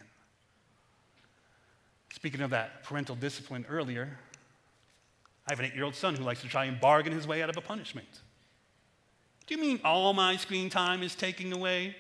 Speaking 2.13 2.41
of 2.43 2.51
that 2.51 2.85
parental 2.85 3.17
discipline 3.17 3.67
earlier, 3.69 4.19
I 5.49 5.53
have 5.53 5.61
an 5.61 5.67
eight 5.67 5.75
year 5.75 5.85
old 5.85 5.95
son 5.95 6.15
who 6.15 6.23
likes 6.23 6.43
to 6.43 6.49
try 6.49 6.67
and 6.67 6.81
bargain 6.81 7.13
his 7.13 7.27
way 7.27 7.43
out 7.43 7.51
of 7.51 7.57
a 7.57 7.61
punishment. 7.61 8.09
Do 9.47 9.55
you 9.55 9.61
mean 9.61 9.81
all 9.83 10.13
my 10.13 10.37
screen 10.37 10.71
time 10.71 11.03
is 11.03 11.15
taking 11.15 11.53
away? 11.53 11.97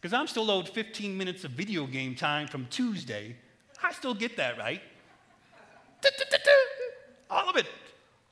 Because 0.00 0.12
I'm 0.12 0.26
still 0.26 0.50
owed 0.50 0.68
15 0.68 1.16
minutes 1.16 1.44
of 1.44 1.52
video 1.52 1.86
game 1.86 2.14
time 2.14 2.48
from 2.48 2.66
Tuesday. 2.70 3.36
I 3.82 3.92
still 3.92 4.14
get 4.14 4.36
that, 4.36 4.58
right? 4.58 4.80
All 7.30 7.50
of 7.50 7.56
it. 7.56 7.66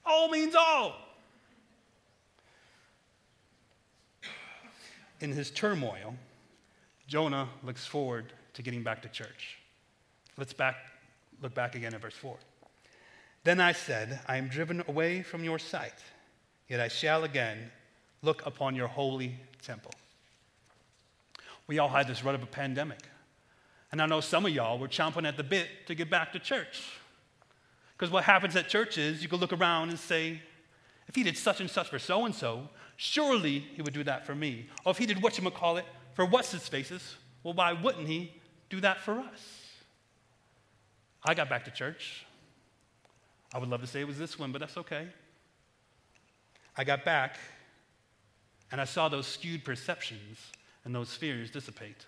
All 0.04 0.28
means 0.28 0.54
all. 0.54 1.05
In 5.20 5.32
his 5.32 5.50
turmoil, 5.50 6.14
Jonah 7.06 7.48
looks 7.62 7.86
forward 7.86 8.32
to 8.54 8.62
getting 8.62 8.82
back 8.82 9.02
to 9.02 9.08
church. 9.08 9.58
Let's 10.36 10.52
back, 10.52 10.76
look 11.40 11.54
back 11.54 11.74
again 11.74 11.94
at 11.94 12.00
verse 12.00 12.14
4. 12.14 12.36
Then 13.44 13.60
I 13.60 13.72
said, 13.72 14.20
I 14.26 14.36
am 14.36 14.48
driven 14.48 14.82
away 14.88 15.22
from 15.22 15.44
your 15.44 15.58
sight, 15.58 15.94
yet 16.68 16.80
I 16.80 16.88
shall 16.88 17.24
again 17.24 17.70
look 18.22 18.44
upon 18.44 18.74
your 18.74 18.88
holy 18.88 19.34
temple. 19.62 19.92
We 21.66 21.78
all 21.78 21.88
had 21.88 22.08
this 22.08 22.24
run 22.24 22.34
of 22.34 22.42
a 22.42 22.46
pandemic. 22.46 23.00
And 23.92 24.02
I 24.02 24.06
know 24.06 24.20
some 24.20 24.44
of 24.46 24.52
y'all 24.52 24.78
were 24.78 24.88
chomping 24.88 25.26
at 25.26 25.36
the 25.36 25.44
bit 25.44 25.68
to 25.86 25.94
get 25.94 26.10
back 26.10 26.32
to 26.32 26.38
church. 26.38 26.82
Because 27.96 28.12
what 28.12 28.24
happens 28.24 28.56
at 28.56 28.68
church 28.68 28.98
is 28.98 29.22
you 29.22 29.28
can 29.28 29.38
look 29.38 29.52
around 29.52 29.88
and 29.90 29.98
say, 29.98 30.42
if 31.08 31.14
he 31.14 31.22
did 31.22 31.36
such 31.36 31.60
and 31.60 31.70
such 31.70 31.88
for 31.88 31.98
so 31.98 32.24
and 32.24 32.34
so, 32.34 32.68
surely 32.96 33.60
he 33.60 33.82
would 33.82 33.94
do 33.94 34.04
that 34.04 34.26
for 34.26 34.34
me. 34.34 34.68
Or 34.84 34.90
if 34.90 34.98
he 34.98 35.06
did 35.06 35.22
what 35.22 35.38
you 35.38 35.50
call 35.50 35.76
it 35.76 35.84
for 36.14 36.24
what's 36.24 36.50
his 36.50 36.66
faces, 36.66 37.16
well, 37.42 37.54
why 37.54 37.72
wouldn't 37.72 38.08
he 38.08 38.32
do 38.70 38.80
that 38.80 39.00
for 39.00 39.18
us? 39.18 39.62
I 41.24 41.34
got 41.34 41.48
back 41.48 41.64
to 41.66 41.70
church. 41.70 42.26
I 43.54 43.58
would 43.58 43.68
love 43.68 43.80
to 43.80 43.86
say 43.86 44.00
it 44.00 44.06
was 44.06 44.18
this 44.18 44.38
one, 44.38 44.52
but 44.52 44.60
that's 44.60 44.76
okay. 44.76 45.08
I 46.76 46.84
got 46.84 47.04
back 47.04 47.38
and 48.72 48.80
I 48.80 48.84
saw 48.84 49.08
those 49.08 49.26
skewed 49.26 49.64
perceptions 49.64 50.38
and 50.84 50.94
those 50.94 51.14
fears 51.14 51.50
dissipate. 51.50 52.04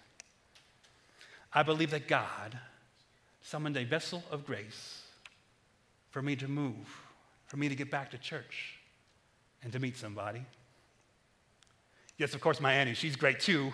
I 1.53 1.63
believe 1.63 1.91
that 1.93 2.09
God 2.09 2.59
summoned 3.41 3.77
a 3.77 3.85
vessel 3.85 4.23
of 4.31 4.45
grace 4.45 5.03
for 6.11 6.21
me 6.21 6.37
to 6.37 6.49
move, 6.49 7.01
for 7.47 7.57
me 7.57 7.69
to 7.69 7.75
get 7.75 7.91
back 7.91 8.11
to 8.11 8.19
church 8.19 8.78
and 9.63 9.73
to 9.73 9.79
meet 9.79 9.97
somebody. 9.97 10.45
Yes, 12.17 12.35
of 12.35 12.41
course, 12.41 12.61
my 12.61 12.73
Annie, 12.73 12.95
she's 12.95 13.17
great 13.17 13.41
too, 13.41 13.73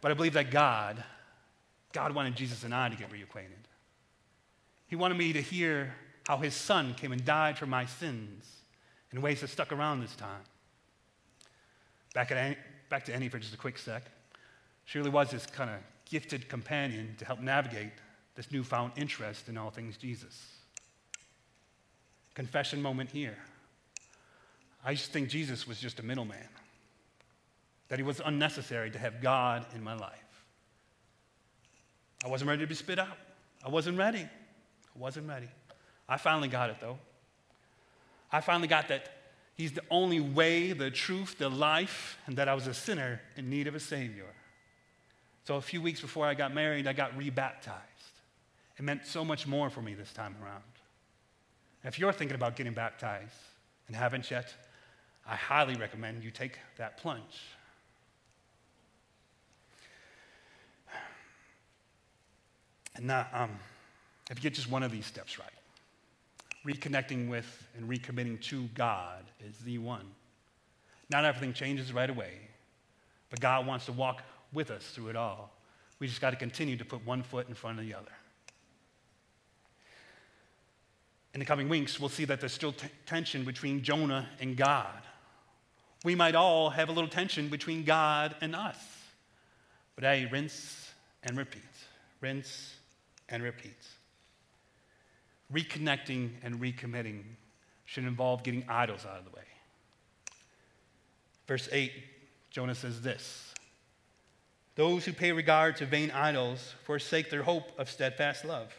but 0.00 0.10
I 0.10 0.14
believe 0.14 0.34
that 0.34 0.50
God, 0.50 1.02
God 1.92 2.14
wanted 2.14 2.36
Jesus 2.36 2.64
and 2.64 2.74
I 2.74 2.88
to 2.88 2.96
get 2.96 3.10
reacquainted. 3.10 3.64
He 4.86 4.96
wanted 4.96 5.16
me 5.16 5.32
to 5.32 5.40
hear 5.40 5.94
how 6.26 6.36
his 6.36 6.54
son 6.54 6.94
came 6.94 7.12
and 7.12 7.24
died 7.24 7.58
for 7.58 7.66
my 7.66 7.86
sins 7.86 8.44
in 9.12 9.22
ways 9.22 9.40
that 9.40 9.48
stuck 9.48 9.72
around 9.72 10.00
this 10.00 10.14
time. 10.16 10.42
Back, 12.14 12.30
at 12.32 12.58
back 12.88 13.04
to 13.06 13.14
Annie 13.14 13.28
for 13.28 13.38
just 13.38 13.54
a 13.54 13.56
quick 13.56 13.78
sec. 13.78 14.02
She 14.84 14.98
really 14.98 15.10
was 15.10 15.30
this 15.30 15.46
kind 15.46 15.70
of 15.70 15.76
gifted 16.04 16.48
companion 16.48 17.14
to 17.18 17.24
help 17.24 17.40
navigate 17.40 17.92
this 18.34 18.50
newfound 18.50 18.92
interest 18.96 19.48
in 19.48 19.56
all 19.56 19.70
things 19.70 19.96
Jesus. 19.96 20.56
Confession 22.34 22.82
moment 22.82 23.10
here. 23.10 23.36
I 24.84 24.92
used 24.92 25.06
to 25.06 25.10
think 25.10 25.28
Jesus 25.28 25.66
was 25.66 25.78
just 25.78 25.98
a 25.98 26.02
middleman, 26.02 26.48
that 27.88 27.98
he 27.98 28.02
was 28.02 28.20
unnecessary 28.24 28.90
to 28.90 28.98
have 28.98 29.20
God 29.20 29.66
in 29.74 29.82
my 29.82 29.94
life. 29.94 30.44
I 32.24 32.28
wasn't 32.28 32.48
ready 32.48 32.62
to 32.62 32.66
be 32.66 32.74
spit 32.74 32.98
out. 32.98 33.16
I 33.64 33.68
wasn't 33.68 33.98
ready. 33.98 34.22
I 34.22 34.98
wasn't 34.98 35.28
ready. 35.28 35.48
I 36.08 36.16
finally 36.16 36.48
got 36.48 36.70
it, 36.70 36.76
though. 36.80 36.98
I 38.32 38.40
finally 38.40 38.68
got 38.68 38.88
that 38.88 39.08
He's 39.60 39.72
the 39.72 39.82
only 39.90 40.20
way, 40.20 40.72
the 40.72 40.90
truth, 40.90 41.36
the 41.36 41.50
life, 41.50 42.16
and 42.26 42.34
that 42.38 42.48
I 42.48 42.54
was 42.54 42.66
a 42.66 42.72
sinner 42.72 43.20
in 43.36 43.50
need 43.50 43.66
of 43.66 43.74
a 43.74 43.80
Savior. 43.80 44.32
So 45.44 45.56
a 45.56 45.60
few 45.60 45.82
weeks 45.82 46.00
before 46.00 46.24
I 46.24 46.32
got 46.32 46.54
married, 46.54 46.86
I 46.86 46.94
got 46.94 47.14
rebaptized. 47.14 47.76
It 48.78 48.82
meant 48.84 49.04
so 49.04 49.22
much 49.22 49.46
more 49.46 49.68
for 49.68 49.82
me 49.82 49.92
this 49.92 50.14
time 50.14 50.34
around. 50.42 50.62
if 51.84 51.98
you're 51.98 52.14
thinking 52.14 52.36
about 52.36 52.56
getting 52.56 52.72
baptized 52.72 53.34
and 53.86 53.94
haven't 53.94 54.30
yet, 54.30 54.54
I 55.30 55.36
highly 55.36 55.76
recommend 55.76 56.24
you 56.24 56.32
take 56.32 56.58
that 56.76 56.96
plunge. 56.96 57.22
And 62.96 63.06
now, 63.06 63.28
um, 63.32 63.50
if 64.28 64.38
you 64.38 64.42
get 64.42 64.54
just 64.54 64.68
one 64.68 64.82
of 64.82 64.90
these 64.90 65.06
steps 65.06 65.38
right, 65.38 65.48
reconnecting 66.66 67.28
with 67.28 67.68
and 67.76 67.88
recommitting 67.88 68.40
to 68.42 68.64
God 68.74 69.24
is 69.48 69.56
the 69.58 69.78
one. 69.78 70.04
Not 71.10 71.24
everything 71.24 71.52
changes 71.52 71.92
right 71.92 72.10
away, 72.10 72.32
but 73.30 73.38
God 73.38 73.68
wants 73.68 73.86
to 73.86 73.92
walk 73.92 74.22
with 74.52 74.72
us 74.72 74.84
through 74.88 75.10
it 75.10 75.16
all. 75.16 75.52
We 76.00 76.08
just 76.08 76.20
got 76.20 76.30
to 76.30 76.36
continue 76.36 76.76
to 76.76 76.84
put 76.84 77.06
one 77.06 77.22
foot 77.22 77.48
in 77.48 77.54
front 77.54 77.78
of 77.78 77.86
the 77.86 77.94
other. 77.94 78.10
In 81.34 81.38
the 81.38 81.46
coming 81.46 81.68
weeks, 81.68 82.00
we'll 82.00 82.08
see 82.08 82.24
that 82.24 82.40
there's 82.40 82.52
still 82.52 82.72
t- 82.72 82.88
tension 83.06 83.44
between 83.44 83.84
Jonah 83.84 84.28
and 84.40 84.56
God. 84.56 85.02
We 86.04 86.14
might 86.14 86.34
all 86.34 86.70
have 86.70 86.88
a 86.88 86.92
little 86.92 87.10
tension 87.10 87.48
between 87.48 87.84
God 87.84 88.34
and 88.40 88.56
us. 88.56 88.78
But 89.94 90.04
I 90.04 90.28
rinse 90.30 90.90
and 91.22 91.36
repeat. 91.36 91.62
Rinse 92.20 92.74
and 93.28 93.42
repeat 93.42 93.76
reconnecting 95.52 96.30
and 96.42 96.60
recommitting 96.60 97.22
should 97.84 98.04
involve 98.04 98.42
getting 98.42 98.64
idols 98.68 99.04
out 99.04 99.18
of 99.18 99.24
the 99.24 99.30
way. 99.30 99.42
Verse 101.46 101.68
8, 101.72 101.92
Jonah 102.50 102.74
says 102.74 103.00
this 103.02 103.54
Those 104.76 105.04
who 105.04 105.12
pay 105.12 105.32
regard 105.32 105.76
to 105.76 105.86
vain 105.86 106.10
idols 106.10 106.74
forsake 106.84 107.30
their 107.30 107.42
hope 107.42 107.72
of 107.78 107.90
steadfast 107.90 108.44
love. 108.44 108.72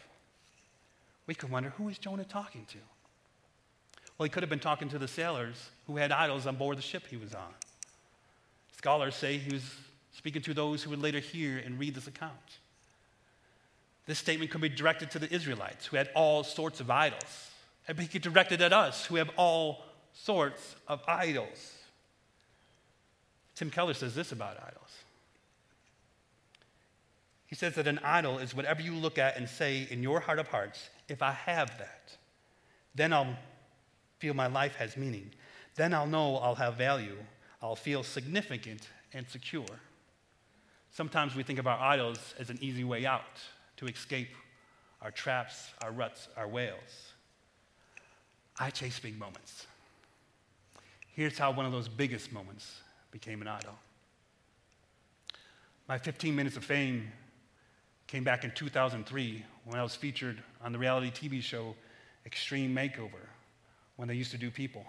We 1.26 1.34
could 1.34 1.50
wonder 1.50 1.70
who 1.70 1.88
is 1.88 1.98
Jonah 1.98 2.24
talking 2.24 2.66
to? 2.66 2.78
Well, 4.18 4.24
he 4.24 4.30
could 4.30 4.42
have 4.42 4.50
been 4.50 4.58
talking 4.58 4.88
to 4.90 4.98
the 4.98 5.08
sailors 5.08 5.70
who 5.86 5.96
had 5.96 6.12
idols 6.12 6.46
on 6.46 6.56
board 6.56 6.78
the 6.78 6.82
ship 6.82 7.04
he 7.08 7.16
was 7.16 7.34
on. 7.34 7.54
Scholars 8.76 9.14
say 9.14 9.38
he 9.38 9.52
was 9.52 9.64
speaking 10.12 10.42
to 10.42 10.54
those 10.54 10.82
who 10.82 10.90
would 10.90 11.02
later 11.02 11.18
hear 11.18 11.58
and 11.58 11.78
read 11.78 11.94
this 11.94 12.06
account. 12.06 12.32
This 14.06 14.18
statement 14.18 14.50
could 14.50 14.60
be 14.60 14.68
directed 14.68 15.10
to 15.12 15.18
the 15.18 15.32
Israelites 15.32 15.86
who 15.86 15.96
had 15.96 16.10
all 16.14 16.44
sorts 16.44 16.80
of 16.80 16.90
idols. 16.90 17.50
And 17.88 17.96
be 17.96 18.06
directed 18.06 18.62
at 18.62 18.72
us 18.72 19.06
who 19.06 19.16
have 19.16 19.30
all 19.36 19.84
sorts 20.12 20.76
of 20.86 21.02
idols. 21.08 21.72
Tim 23.54 23.70
Keller 23.70 23.94
says 23.94 24.14
this 24.14 24.32
about 24.32 24.56
idols. 24.56 24.90
He 27.46 27.54
says 27.54 27.74
that 27.74 27.86
an 27.86 27.98
idol 28.02 28.38
is 28.38 28.54
whatever 28.54 28.80
you 28.80 28.94
look 28.94 29.18
at 29.18 29.36
and 29.36 29.48
say 29.48 29.86
in 29.90 30.02
your 30.02 30.20
heart 30.20 30.38
of 30.38 30.48
hearts, 30.48 30.88
if 31.08 31.22
I 31.22 31.32
have 31.32 31.76
that, 31.78 32.16
then 32.94 33.12
I'll 33.12 33.36
feel 34.22 34.34
my 34.34 34.46
life 34.46 34.76
has 34.76 34.96
meaning. 34.96 35.28
Then 35.74 35.92
I'll 35.92 36.06
know 36.06 36.36
I'll 36.36 36.54
have 36.54 36.74
value. 36.74 37.16
I'll 37.60 37.74
feel 37.74 38.04
significant 38.04 38.88
and 39.12 39.28
secure. 39.28 39.80
Sometimes 40.92 41.34
we 41.34 41.42
think 41.42 41.58
of 41.58 41.66
our 41.66 41.76
idols 41.76 42.20
as 42.38 42.48
an 42.48 42.56
easy 42.60 42.84
way 42.84 43.04
out 43.04 43.42
to 43.78 43.86
escape 43.86 44.28
our 45.00 45.10
traps, 45.10 45.70
our 45.82 45.90
ruts, 45.90 46.28
our 46.36 46.46
whales. 46.46 47.14
I 48.60 48.70
chase 48.70 49.00
big 49.00 49.18
moments. 49.18 49.66
Here's 51.08 51.36
how 51.36 51.50
one 51.50 51.66
of 51.66 51.72
those 51.72 51.88
biggest 51.88 52.32
moments 52.32 52.76
became 53.10 53.42
an 53.42 53.48
idol. 53.48 53.74
My 55.88 55.98
15 55.98 56.36
minutes 56.36 56.56
of 56.56 56.64
fame 56.64 57.10
came 58.06 58.22
back 58.22 58.44
in 58.44 58.52
2003 58.52 59.44
when 59.64 59.80
I 59.80 59.82
was 59.82 59.96
featured 59.96 60.40
on 60.64 60.70
the 60.70 60.78
reality 60.78 61.10
TV 61.10 61.42
show 61.42 61.74
Extreme 62.24 62.72
Makeover, 62.72 63.26
when 64.02 64.08
they 64.08 64.16
used 64.16 64.32
to 64.32 64.36
do 64.36 64.50
people. 64.50 64.84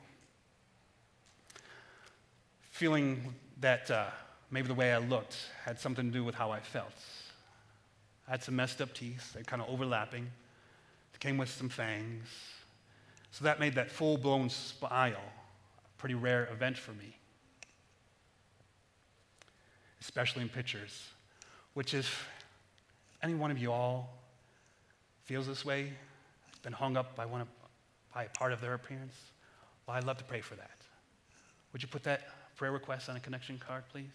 Feeling 2.72 3.36
that 3.60 3.92
uh, 3.92 4.06
maybe 4.50 4.68
the 4.68 4.74
way 4.74 4.92
I 4.92 4.98
looked 4.98 5.38
had 5.64 5.80
something 5.80 6.08
to 6.08 6.12
do 6.12 6.24
with 6.24 6.34
how 6.34 6.50
I 6.50 6.60
felt. 6.60 6.96
I 8.28 8.32
had 8.32 8.42
some 8.42 8.56
messed 8.56 8.82
up 8.82 8.92
teeth, 8.92 9.34
they're 9.34 9.44
kind 9.44 9.62
of 9.62 9.70
overlapping. 9.70 10.24
It 11.14 11.20
came 11.20 11.38
with 11.38 11.50
some 11.50 11.70
fangs. 11.70 12.28
So 13.30 13.46
that 13.46 13.60
made 13.60 13.76
that 13.76 13.92
full 13.92 14.18
blown 14.18 14.50
smile 14.50 15.14
a 15.14 16.00
pretty 16.00 16.16
rare 16.16 16.50
event 16.52 16.76
for 16.80 16.94
me, 16.94 17.16
especially 20.02 20.42
in 20.42 20.50
pictures, 20.50 21.08
which 21.76 21.94
if 21.94 22.28
any 23.22 23.36
one 23.36 23.52
of 23.52 23.60
you 23.60 23.72
all 23.72 24.10
feels 25.26 25.46
this 25.46 25.64
way, 25.64 25.94
been 26.64 26.74
hung 26.74 26.98
up 26.98 27.16
by, 27.16 27.28
one 27.28 27.42
of, 27.42 27.48
by 28.14 28.28
part 28.28 28.52
of 28.52 28.62
their 28.62 28.74
appearance, 28.74 29.16
well, 29.88 29.98
I'd 29.98 30.04
love 30.04 30.18
to 30.18 30.24
pray 30.24 30.42
for 30.42 30.56
that. 30.56 30.72
Would 31.72 31.82
you 31.82 31.88
put 31.88 32.04
that 32.04 32.56
prayer 32.56 32.72
request 32.72 33.10
on 33.10 33.16
a 33.16 33.20
connection 33.20 33.58
card, 33.58 33.84
please? 33.92 34.12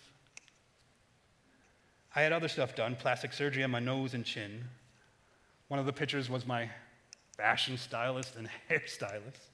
I 2.15 2.23
had 2.23 2.33
other 2.33 2.49
stuff 2.49 2.75
done 2.75 2.97
plastic 2.97 3.33
surgery 3.33 3.65
on 3.65 3.71
my 3.71 3.81
nose 3.81 4.15
and 4.15 4.25
chin. 4.25 4.65
One 5.69 5.79
of 5.79 5.87
the 5.87 5.93
pictures 5.93 6.31
was 6.31 6.47
my 6.47 6.71
fashion 7.37 7.77
stylist 7.77 8.37
and 8.37 8.49
hairstylist. 8.71 9.49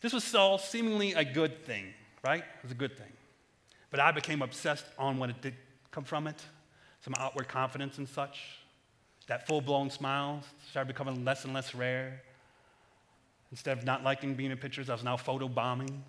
This 0.00 0.12
was 0.12 0.34
all 0.34 0.58
seemingly 0.58 1.14
a 1.14 1.24
good 1.24 1.64
thing, 1.64 1.86
right? 2.24 2.42
It 2.42 2.62
was 2.62 2.72
a 2.72 2.76
good 2.76 2.96
thing. 2.96 3.12
But 3.90 4.00
I 4.00 4.12
became 4.12 4.42
obsessed 4.42 4.84
on 4.98 5.18
what 5.18 5.30
it 5.30 5.40
did 5.40 5.54
come 5.90 6.04
from 6.04 6.26
it 6.26 6.44
some 7.00 7.14
outward 7.18 7.48
confidence 7.48 7.98
and 7.98 8.08
such. 8.08 8.40
That 9.28 9.46
full 9.46 9.60
blown 9.60 9.90
smile 9.90 10.42
started 10.70 10.88
becoming 10.88 11.24
less 11.24 11.44
and 11.44 11.54
less 11.54 11.74
rare. 11.74 12.22
Instead 13.50 13.78
of 13.78 13.84
not 13.84 14.04
liking 14.04 14.34
being 14.34 14.50
in 14.50 14.58
pictures, 14.58 14.90
I 14.90 14.92
was 14.92 15.04
now 15.04 15.16
photo 15.16 15.48
bombing. 15.48 16.04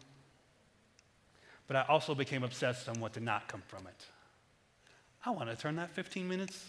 But 1.67 1.77
I 1.77 1.85
also 1.87 2.15
became 2.15 2.43
obsessed 2.43 2.89
on 2.89 2.99
what 2.99 3.13
did 3.13 3.23
not 3.23 3.47
come 3.47 3.61
from 3.67 3.87
it. 3.87 4.05
I 5.25 5.31
want 5.31 5.49
to 5.49 5.55
turn 5.55 5.75
that 5.77 5.91
15 5.91 6.27
minutes 6.27 6.65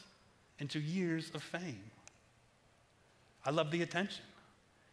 into 0.59 0.79
years 0.79 1.31
of 1.35 1.43
fame. 1.43 1.83
I 3.45 3.51
love 3.51 3.71
the 3.71 3.83
attention. 3.83 4.25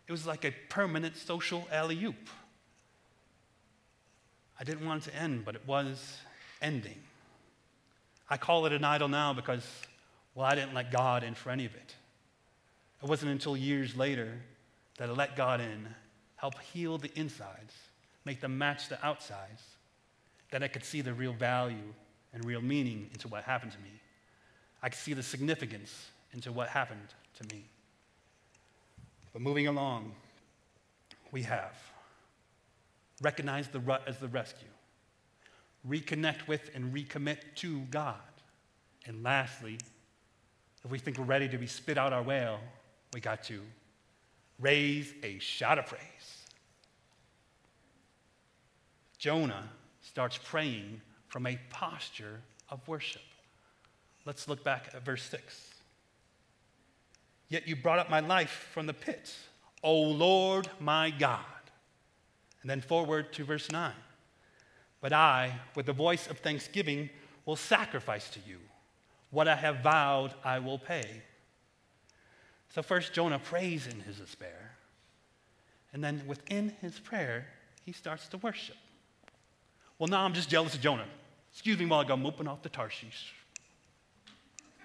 It 0.08 0.12
was 0.12 0.26
like 0.26 0.46
a 0.46 0.52
permanent 0.70 1.18
social 1.18 1.68
alley 1.72 2.02
oop. 2.06 2.30
I 4.60 4.64
didn't 4.64 4.86
want 4.86 5.06
it 5.06 5.12
to 5.12 5.18
end, 5.18 5.44
but 5.46 5.56
it 5.56 5.68
was 5.68 6.18
ending. 6.62 6.98
I 8.30 8.38
call 8.38 8.66
it 8.66 8.74
an 8.74 8.84
idol 8.84 9.08
now 9.08 9.34
because, 9.34 9.66
well, 10.34 10.46
I 10.46 10.56
didn't 10.56 10.74
let 10.74 10.92
God 10.92 11.24
in 11.24 11.36
for 11.36 11.50
any 11.50 11.66
of 11.66 11.76
it. 11.76 11.96
It 13.04 13.10
wasn't 13.10 13.32
until 13.32 13.56
years 13.56 13.96
later 13.96 14.40
that 14.98 15.16
let 15.16 15.36
God 15.36 15.62
in, 15.62 15.88
help 16.36 16.60
heal 16.60 16.98
the 16.98 17.12
insides, 17.18 17.74
make 18.26 18.42
them 18.42 18.58
match 18.58 18.90
the 18.90 19.04
outsides, 19.06 19.64
that 20.52 20.64
I 20.64 20.68
could 20.68 20.84
see 20.84 21.02
the 21.02 21.14
real 21.14 21.34
value 21.34 21.94
and 22.34 22.44
real 22.46 22.62
meaning 22.62 23.10
into 23.14 23.28
what 23.28 23.44
happened 23.44 23.72
to 23.74 23.80
me. 23.80 23.92
I 24.82 24.90
could 24.90 25.00
see 25.00 25.14
the 25.14 25.24
significance 25.24 26.08
into 26.34 26.52
what 26.52 26.70
happened 26.70 27.14
to 27.36 27.56
me. 27.56 27.64
But 29.34 29.42
moving 29.42 29.68
along, 29.68 30.14
we 31.32 31.44
have 31.44 31.76
recognized 33.22 33.72
the 33.72 33.80
rut 33.80 34.04
as 34.08 34.20
the 34.20 34.28
rescue, 34.28 34.68
reconnect 35.88 36.48
with 36.48 36.70
and 36.74 36.94
recommit 36.94 37.38
to 37.56 37.82
God. 37.92 38.16
And 39.06 39.24
lastly, 39.24 39.78
if 40.84 40.92
we 40.92 41.00
think 41.00 41.18
we're 41.18 41.26
ready 41.26 41.50
to 41.50 41.58
be 41.58 41.68
spit 41.68 41.98
out 41.98 42.14
our 42.14 42.24
whale, 42.24 42.60
we 43.14 43.20
got 43.20 43.44
to 43.46 43.62
raise 44.60 45.14
a 45.24 45.40
shout 45.40 45.78
of 45.78 45.86
praise. 45.86 46.02
Jonah 49.18 49.70
starts 50.02 50.38
praying 50.38 51.02
from 51.28 51.46
a 51.46 51.60
posture 51.70 52.42
of 52.70 52.86
worship. 52.88 53.22
Let's 54.26 54.48
look 54.48 54.64
back 54.64 54.90
at 54.94 55.04
verse 55.04 55.24
6. 55.24 55.72
Yet 57.50 57.68
you 57.68 57.76
brought 57.76 58.00
up 58.00 58.10
my 58.10 58.20
life 58.20 58.70
from 58.74 58.88
the 58.88 58.94
pit, 58.94 59.34
O 59.84 60.02
Lord 60.02 60.70
my 60.80 61.12
God. 61.12 61.44
And 62.62 62.70
then 62.70 62.82
forward 62.82 63.32
to 63.34 63.46
verse 63.46 63.72
9. 63.72 63.94
But 65.00 65.14
I, 65.14 65.54
with 65.76 65.86
the 65.86 65.94
voice 65.94 66.28
of 66.28 66.40
thanksgiving, 66.40 67.10
will 67.46 67.56
sacrifice 67.56 68.30
to 68.32 68.40
you. 68.48 68.58
What 69.30 69.48
I 69.48 69.56
have 69.56 69.80
vowed, 69.80 70.34
I 70.44 70.60
will 70.60 70.80
pay. 70.80 71.22
So, 72.78 72.84
first, 72.84 73.12
Jonah 73.12 73.40
prays 73.40 73.88
in 73.88 74.00
his 74.02 74.18
despair. 74.18 74.76
And 75.94 76.04
then 76.04 76.22
within 76.28 76.76
his 76.80 77.00
prayer, 77.00 77.48
he 77.84 77.92
starts 77.92 78.28
to 78.28 78.38
worship. 78.38 78.76
Well, 79.98 80.06
now 80.06 80.24
I'm 80.24 80.36
just 80.36 80.48
jealous 80.48 80.76
of 80.76 80.82
Jonah. 80.82 81.08
Excuse 81.52 81.80
me 81.80 81.88
while 81.88 82.02
I 82.02 82.04
go 82.04 82.16
moping 82.16 82.48
off 82.48 82.62
the 82.62 82.70
Tarshish. 82.70 83.34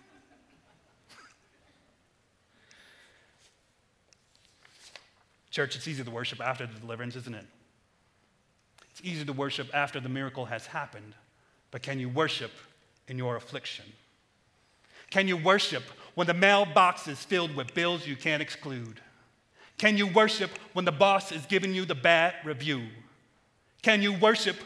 Church, 5.50 5.76
it's 5.76 5.86
easy 5.86 6.02
to 6.02 6.10
worship 6.10 6.40
after 6.40 6.66
the 6.66 6.80
deliverance, 6.80 7.14
isn't 7.14 7.34
it? 7.34 7.44
It's 8.92 9.02
easy 9.04 9.26
to 9.26 9.34
worship 9.34 9.68
after 9.74 10.00
the 10.00 10.08
miracle 10.08 10.46
has 10.46 10.64
happened, 10.64 11.12
but 11.70 11.82
can 11.82 12.00
you 12.00 12.08
worship 12.08 12.52
in 13.06 13.18
your 13.18 13.36
affliction? 13.36 13.84
Can 15.10 15.28
you 15.28 15.36
worship 15.36 15.82
when 16.14 16.26
the 16.26 16.34
mailbox 16.34 17.08
is 17.08 17.22
filled 17.22 17.54
with 17.56 17.74
bills 17.74 18.06
you 18.06 18.16
can't 18.16 18.42
exclude? 18.42 19.00
Can 19.78 19.96
you 19.96 20.06
worship 20.06 20.50
when 20.74 20.84
the 20.84 20.92
boss 20.92 21.32
is 21.32 21.44
giving 21.46 21.74
you 21.74 21.84
the 21.84 21.94
bad 21.94 22.34
review? 22.44 22.82
Can 23.82 24.00
you 24.00 24.12
worship 24.12 24.56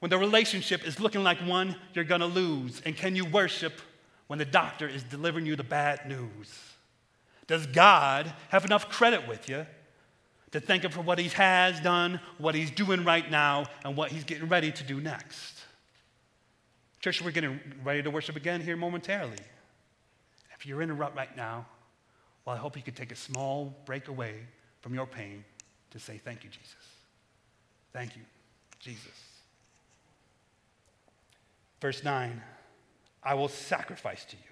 when 0.00 0.10
the 0.10 0.18
relationship 0.18 0.86
is 0.86 0.98
looking 0.98 1.22
like 1.22 1.38
one 1.38 1.76
you're 1.94 2.04
to 2.04 2.26
lose? 2.26 2.82
And 2.84 2.96
can 2.96 3.14
you 3.14 3.24
worship 3.24 3.74
when 4.26 4.38
the 4.38 4.44
doctor 4.44 4.88
is 4.88 5.02
delivering 5.04 5.46
you 5.46 5.56
the 5.56 5.64
bad 5.64 6.08
news? 6.08 6.52
Does 7.46 7.66
God 7.66 8.32
have 8.48 8.64
enough 8.64 8.88
credit 8.88 9.28
with 9.28 9.48
you 9.48 9.66
to 10.50 10.60
thank 10.60 10.82
Him 10.84 10.90
for 10.90 11.00
what 11.00 11.18
He 11.18 11.28
has 11.28 11.80
done, 11.80 12.20
what 12.38 12.54
He's 12.54 12.70
doing 12.70 13.04
right 13.04 13.30
now, 13.30 13.66
and 13.84 13.96
what 13.96 14.10
He's 14.10 14.24
getting 14.24 14.48
ready 14.48 14.72
to 14.72 14.82
do 14.82 15.00
next? 15.00 15.60
Church, 17.00 17.22
we're 17.22 17.30
getting 17.30 17.60
ready 17.84 18.02
to 18.02 18.10
worship 18.10 18.34
again 18.34 18.60
here 18.60 18.76
momentarily. 18.76 19.38
You're 20.66 20.82
in 20.82 20.90
a 20.90 20.94
rut 20.94 21.14
right 21.14 21.34
now, 21.36 21.64
well, 22.44 22.56
I 22.56 22.58
hope 22.58 22.76
you 22.76 22.82
could 22.82 22.96
take 22.96 23.12
a 23.12 23.16
small 23.16 23.76
break 23.86 24.08
away 24.08 24.34
from 24.80 24.94
your 24.94 25.06
pain 25.06 25.44
to 25.90 26.00
say, 26.00 26.20
Thank 26.22 26.42
you, 26.42 26.50
Jesus. 26.50 26.74
Thank 27.92 28.16
you, 28.16 28.22
Jesus. 28.80 29.12
Verse 31.80 32.02
9 32.02 32.42
I 33.22 33.34
will 33.34 33.48
sacrifice 33.48 34.24
to 34.24 34.36
you. 34.36 34.42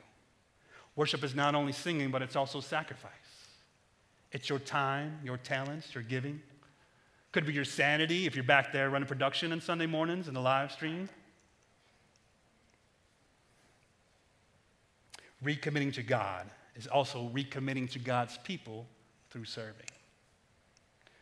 Worship 0.96 1.24
is 1.24 1.34
not 1.34 1.54
only 1.54 1.72
singing, 1.72 2.10
but 2.10 2.22
it's 2.22 2.36
also 2.36 2.60
sacrifice. 2.60 3.10
It's 4.30 4.48
your 4.48 4.60
time, 4.60 5.18
your 5.24 5.36
talents, 5.36 5.94
your 5.94 6.04
giving. 6.04 6.40
Could 7.32 7.46
be 7.46 7.52
your 7.52 7.64
sanity 7.64 8.26
if 8.26 8.36
you're 8.36 8.44
back 8.44 8.72
there 8.72 8.90
running 8.90 9.08
production 9.08 9.50
on 9.52 9.60
Sunday 9.60 9.86
mornings 9.86 10.28
in 10.28 10.34
the 10.34 10.40
live 10.40 10.70
stream. 10.70 11.08
Recommitting 15.42 15.92
to 15.94 16.02
God 16.02 16.50
is 16.76 16.86
also 16.86 17.30
recommitting 17.34 17.90
to 17.90 17.98
God's 17.98 18.38
people 18.38 18.86
through 19.30 19.44
serving. 19.44 19.86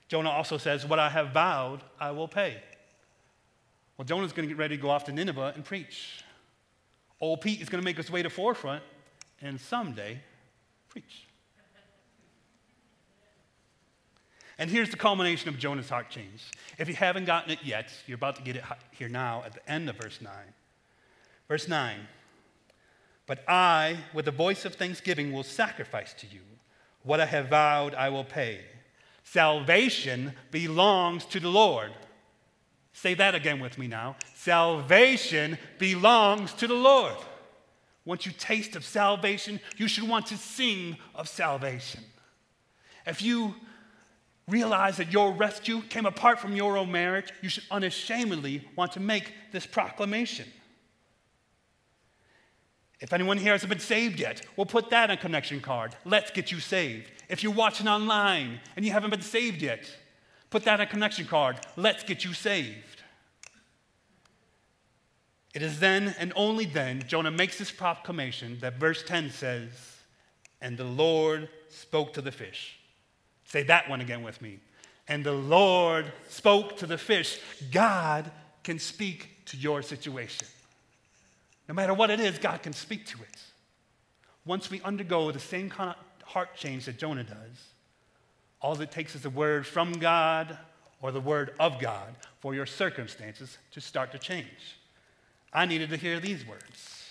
Jonah 0.09 0.31
also 0.31 0.59
says, 0.59 0.87
What 0.87 0.99
I 0.99 1.09
have 1.09 1.31
vowed, 1.31 1.81
I 1.99 2.11
will 2.11 2.29
pay. 2.29 2.63
Well, 3.97 4.05
Jonah's 4.05 4.33
going 4.33 4.49
to 4.49 4.55
get 4.55 4.59
ready 4.59 4.77
to 4.77 4.83
go 4.83 4.91
off 4.91 5.05
to 5.05 5.13
Nineveh 5.13 5.53
and 5.55 5.65
preach. 5.65 6.23
Old 7.21 7.41
Pete 7.41 7.61
is 7.61 7.69
going 7.69 7.81
to 7.81 7.85
make 7.85 7.97
his 7.97 8.11
way 8.11 8.23
to 8.23 8.31
forefront 8.31 8.83
and 9.41 9.61
someday 9.61 10.21
preach. 10.89 11.27
And 14.59 14.71
here's 14.71 14.91
the 14.91 14.97
culmination 14.97 15.49
of 15.49 15.59
Jonah's 15.59 15.89
heart 15.89 16.11
change. 16.11 16.43
If 16.79 16.89
you 16.89 16.95
haven't 16.95 17.25
gotten 17.25 17.51
it 17.51 17.61
yet, 17.65 17.93
you're 18.07 18.17
about 18.17 18.37
to 18.37 18.43
get 18.43 18.57
it 18.57 18.65
here 18.91 19.09
now 19.09 19.43
at 19.47 19.55
the 19.55 19.71
end 19.71 19.89
of 19.89 19.97
verse 19.97 20.21
9. 20.21 20.33
Verse 21.49 21.69
9 21.69 21.97
But 23.27 23.45
I, 23.49 23.99
with 24.13 24.25
the 24.25 24.31
voice 24.31 24.65
of 24.65 24.75
thanksgiving, 24.75 25.33
will 25.33 25.45
sacrifice 25.45 26.13
to 26.15 26.27
you. 26.27 26.41
What 27.03 27.21
I 27.21 27.27
have 27.27 27.49
vowed, 27.49 27.95
I 27.95 28.09
will 28.09 28.25
pay. 28.25 28.61
Salvation 29.25 30.35
belongs 30.51 31.25
to 31.27 31.41
the 31.41 31.49
Lord. 31.49 31.93
Say 32.93 33.15
that 33.15 33.35
again 33.35 33.61
with 33.61 33.79
me 33.79 33.87
now. 33.87 34.17
Salvation 34.35 35.59
belongs 35.79 36.53
to 36.55 36.67
the 36.67 36.75
Lord. 36.75 37.17
Once 38.05 38.27
you 38.27 38.33
taste 38.33 38.77
of 38.77 38.85
salvation, 38.85 39.61
you 39.77 39.87
should 39.89 40.09
want 40.09 40.27
to 40.27 40.37
sing 40.37 40.97
of 41.15 41.29
salvation. 41.29 42.03
If 43.07 43.23
you 43.23 43.55
realize 44.49 44.97
that 44.97 45.13
your 45.13 45.33
rescue 45.33 45.83
came 45.83 46.07
apart 46.07 46.41
from 46.41 46.55
your 46.55 46.77
own 46.77 46.91
marriage, 46.91 47.33
you 47.43 47.49
should 47.49 47.65
unashamedly 47.71 48.69
want 48.77 48.93
to 48.93 49.01
make 49.01 49.33
this 49.53 49.67
proclamation. 49.67 50.47
If 53.03 53.13
anyone 53.13 53.37
here 53.37 53.51
hasn't 53.51 53.69
been 53.69 53.81
saved 53.81 54.21
yet, 54.21 54.43
we'll 54.57 54.65
put 54.65 54.89
that 54.91 55.11
on 55.11 55.17
a 55.19 55.21
connection 55.21 55.61
card. 55.61 55.97
Let's 56.05 56.31
get 56.31 56.53
you 56.53 56.61
saved. 56.61 57.11
If 57.29 57.43
you're 57.43 57.53
watching 57.53 57.89
online 57.89 58.61
and 58.77 58.87
you 58.87 58.93
haven't 58.93 59.11
been 59.11 59.23
saved 59.23 59.61
yet, 59.61 59.91
put 60.51 60.63
that 60.65 60.75
on 60.75 60.83
a 60.83 60.87
connection 60.87 61.27
card. 61.27 61.57
Let's 61.77 62.05
get 62.05 62.25
you 62.25 62.33
saved. 62.33 63.03
It 65.53 65.63
is 65.63 65.81
then 65.81 66.15
and 66.17 66.33
only 66.37 66.65
then 66.65 67.03
Jonah 67.09 67.33
makes 67.33 67.59
this 67.59 67.73
proclamation 67.73 68.59
that 68.61 68.75
verse 68.75 69.03
10 69.03 69.31
says, 69.31 69.71
And 70.61 70.79
the 70.79 70.85
Lord 70.85 71.49
spoke 71.71 72.13
to 72.13 72.23
the 72.23 72.31
fish. 72.31 72.79
Say 73.45 73.65
that 73.65 73.91
one 73.91 74.01
again 74.01 74.23
with 74.23 74.41
me. 74.41 74.61
And 75.09 75.25
the 75.25 75.33
Lord 75.33 76.13
spoke 76.29 76.77
to 76.77 76.87
the 76.87 76.99
fish. 76.99 77.41
God 77.73 78.31
can 78.63 78.79
speak 78.79 79.45
to 79.47 79.57
your 79.57 79.83
situation. 79.83 80.47
No 81.69 81.75
matter 81.75 81.95
what 81.95 82.11
it 82.11 82.21
is, 82.21 82.39
God 82.39 82.63
can 82.63 82.73
speak 82.73 83.07
to 83.07 83.19
it. 83.19 83.41
Once 84.45 84.71
we 84.71 84.81
undergo 84.83 85.31
the 85.31 85.39
same 85.39 85.71
kind 85.71 85.91
of 85.91 86.27
heart 86.29 86.57
change 86.57 86.87
that 86.87 86.99
Jonah 86.99 87.25
does, 87.25 87.73
all 88.61 88.81
it 88.81 88.91
takes 88.91 89.15
is 89.15 89.25
a 89.25 89.31
word 89.31 89.67
from 89.67 89.93
God 89.93 90.59
or 91.01 91.13
the 91.13 91.21
word 91.21 91.55
of 91.59 91.81
God 91.81 92.15
for 92.41 92.55
your 92.55 92.67
circumstances 92.67 93.59
to 93.73 93.81
start 93.81 94.13
to 94.13 94.19
change. 94.19 94.79
I 95.53 95.67
needed 95.67 95.91
to 95.91 95.97
hear 95.97 96.19
these 96.19 96.47
words 96.47 97.11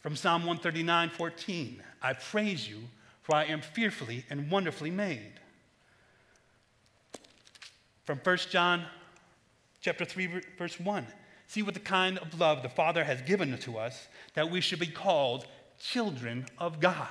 from 0.00 0.16
Psalm 0.16 0.42
139 0.42 1.10
14. 1.10 1.82
I 2.02 2.12
praise 2.12 2.68
you, 2.68 2.78
for 3.22 3.34
I 3.34 3.44
am 3.44 3.60
fearfully 3.60 4.24
and 4.30 4.50
wonderfully 4.50 4.90
made. 4.90 5.32
From 8.04 8.18
1 8.18 8.36
John 8.50 8.84
chapter 9.80 10.04
3 10.04 10.40
verse 10.58 10.78
1. 10.80 11.06
See 11.48 11.62
what 11.62 11.74
the 11.74 11.80
kind 11.80 12.18
of 12.18 12.38
love 12.38 12.62
the 12.62 12.68
Father 12.68 13.04
has 13.04 13.22
given 13.22 13.56
to 13.58 13.78
us 13.78 14.06
that 14.34 14.50
we 14.50 14.60
should 14.60 14.78
be 14.78 14.86
called 14.86 15.46
children 15.80 16.46
of 16.58 16.78
God. 16.78 17.08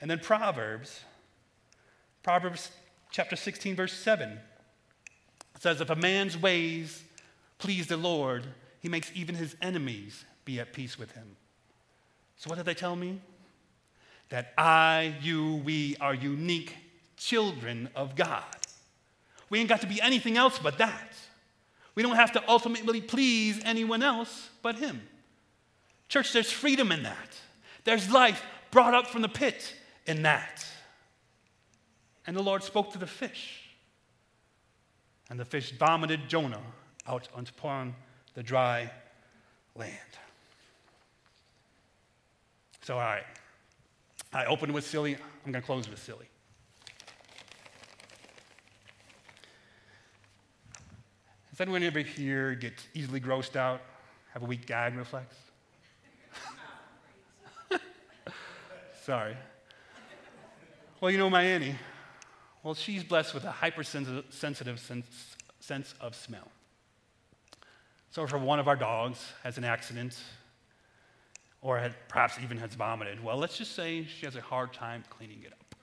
And 0.00 0.10
then 0.10 0.18
Proverbs, 0.18 1.00
Proverbs 2.22 2.70
chapter 3.10 3.36
16, 3.36 3.74
verse 3.76 3.94
7 3.94 4.38
says, 5.58 5.80
If 5.80 5.88
a 5.90 5.96
man's 5.96 6.36
ways 6.36 7.02
please 7.58 7.86
the 7.86 7.96
Lord, 7.96 8.46
he 8.80 8.88
makes 8.88 9.10
even 9.14 9.34
his 9.34 9.56
enemies 9.62 10.24
be 10.44 10.60
at 10.60 10.72
peace 10.74 10.98
with 10.98 11.12
him. 11.12 11.36
So, 12.36 12.48
what 12.48 12.56
did 12.56 12.66
they 12.66 12.74
tell 12.74 12.96
me? 12.96 13.20
That 14.28 14.52
I, 14.56 15.14
you, 15.20 15.56
we 15.56 15.96
are 16.00 16.14
unique 16.14 16.74
children 17.16 17.88
of 17.94 18.16
God. 18.16 18.44
We 19.50 19.58
ain't 19.58 19.68
got 19.68 19.80
to 19.80 19.86
be 19.86 20.00
anything 20.00 20.36
else 20.36 20.58
but 20.58 20.78
that. 20.78 21.14
We 22.00 22.02
don't 22.02 22.16
have 22.16 22.32
to 22.32 22.42
ultimately 22.48 23.02
please 23.02 23.60
anyone 23.62 24.02
else 24.02 24.48
but 24.62 24.76
Him. 24.76 25.02
Church, 26.08 26.32
there's 26.32 26.50
freedom 26.50 26.92
in 26.92 27.02
that. 27.02 27.38
There's 27.84 28.10
life 28.10 28.42
brought 28.70 28.94
up 28.94 29.08
from 29.08 29.20
the 29.20 29.28
pit 29.28 29.74
in 30.06 30.22
that. 30.22 30.64
And 32.26 32.34
the 32.34 32.42
Lord 32.42 32.62
spoke 32.62 32.90
to 32.92 32.98
the 32.98 33.06
fish. 33.06 33.68
And 35.28 35.38
the 35.38 35.44
fish 35.44 35.72
vomited 35.72 36.26
Jonah 36.26 36.62
out 37.06 37.28
upon 37.36 37.94
the 38.32 38.42
dry 38.42 38.90
land. 39.74 39.92
So, 42.80 42.94
all 42.94 43.00
right. 43.00 43.24
I 44.32 44.46
opened 44.46 44.72
with 44.72 44.86
silly. 44.86 45.16
I'm 45.44 45.52
going 45.52 45.60
to 45.60 45.66
close 45.66 45.86
with 45.86 46.02
silly. 46.02 46.29
Does 51.60 51.66
anyone 51.66 51.82
ever 51.82 51.98
here 51.98 52.54
get 52.54 52.72
easily 52.94 53.20
grossed 53.20 53.54
out, 53.54 53.82
have 54.32 54.42
a 54.42 54.46
weak 54.46 54.64
gag 54.64 54.96
reflex? 54.96 55.36
Sorry. 59.04 59.36
Well, 61.02 61.10
you 61.10 61.18
know 61.18 61.28
my 61.28 61.42
Annie. 61.42 61.74
Well, 62.62 62.72
she's 62.72 63.04
blessed 63.04 63.34
with 63.34 63.44
a 63.44 63.50
hypersensitive 63.50 64.80
sense, 64.80 65.36
sense 65.60 65.94
of 66.00 66.14
smell. 66.14 66.48
So, 68.10 68.22
if 68.22 68.32
one 68.32 68.58
of 68.58 68.66
our 68.66 68.76
dogs 68.76 69.22
has 69.44 69.58
an 69.58 69.64
accident, 69.64 70.18
or 71.60 71.78
had, 71.78 71.94
perhaps 72.08 72.38
even 72.42 72.56
has 72.56 72.72
vomited, 72.74 73.22
well, 73.22 73.36
let's 73.36 73.58
just 73.58 73.74
say 73.74 74.06
she 74.06 74.24
has 74.24 74.34
a 74.34 74.40
hard 74.40 74.72
time 74.72 75.04
cleaning 75.10 75.42
it 75.44 75.52
up. 75.52 75.74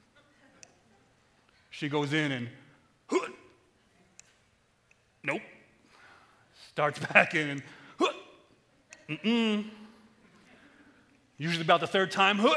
She 1.69 1.87
goes 1.87 2.13
in 2.13 2.31
and, 2.31 2.49
nope, 5.23 5.43
starts 6.77 6.99
back 7.13 7.33
in 7.33 7.49
and, 7.49 7.63
mm-mm. 9.09 9.65
Usually 11.39 11.63
about 11.63 11.79
the 11.79 11.87
third 11.87 12.11
time, 12.11 12.37
well, 12.37 12.55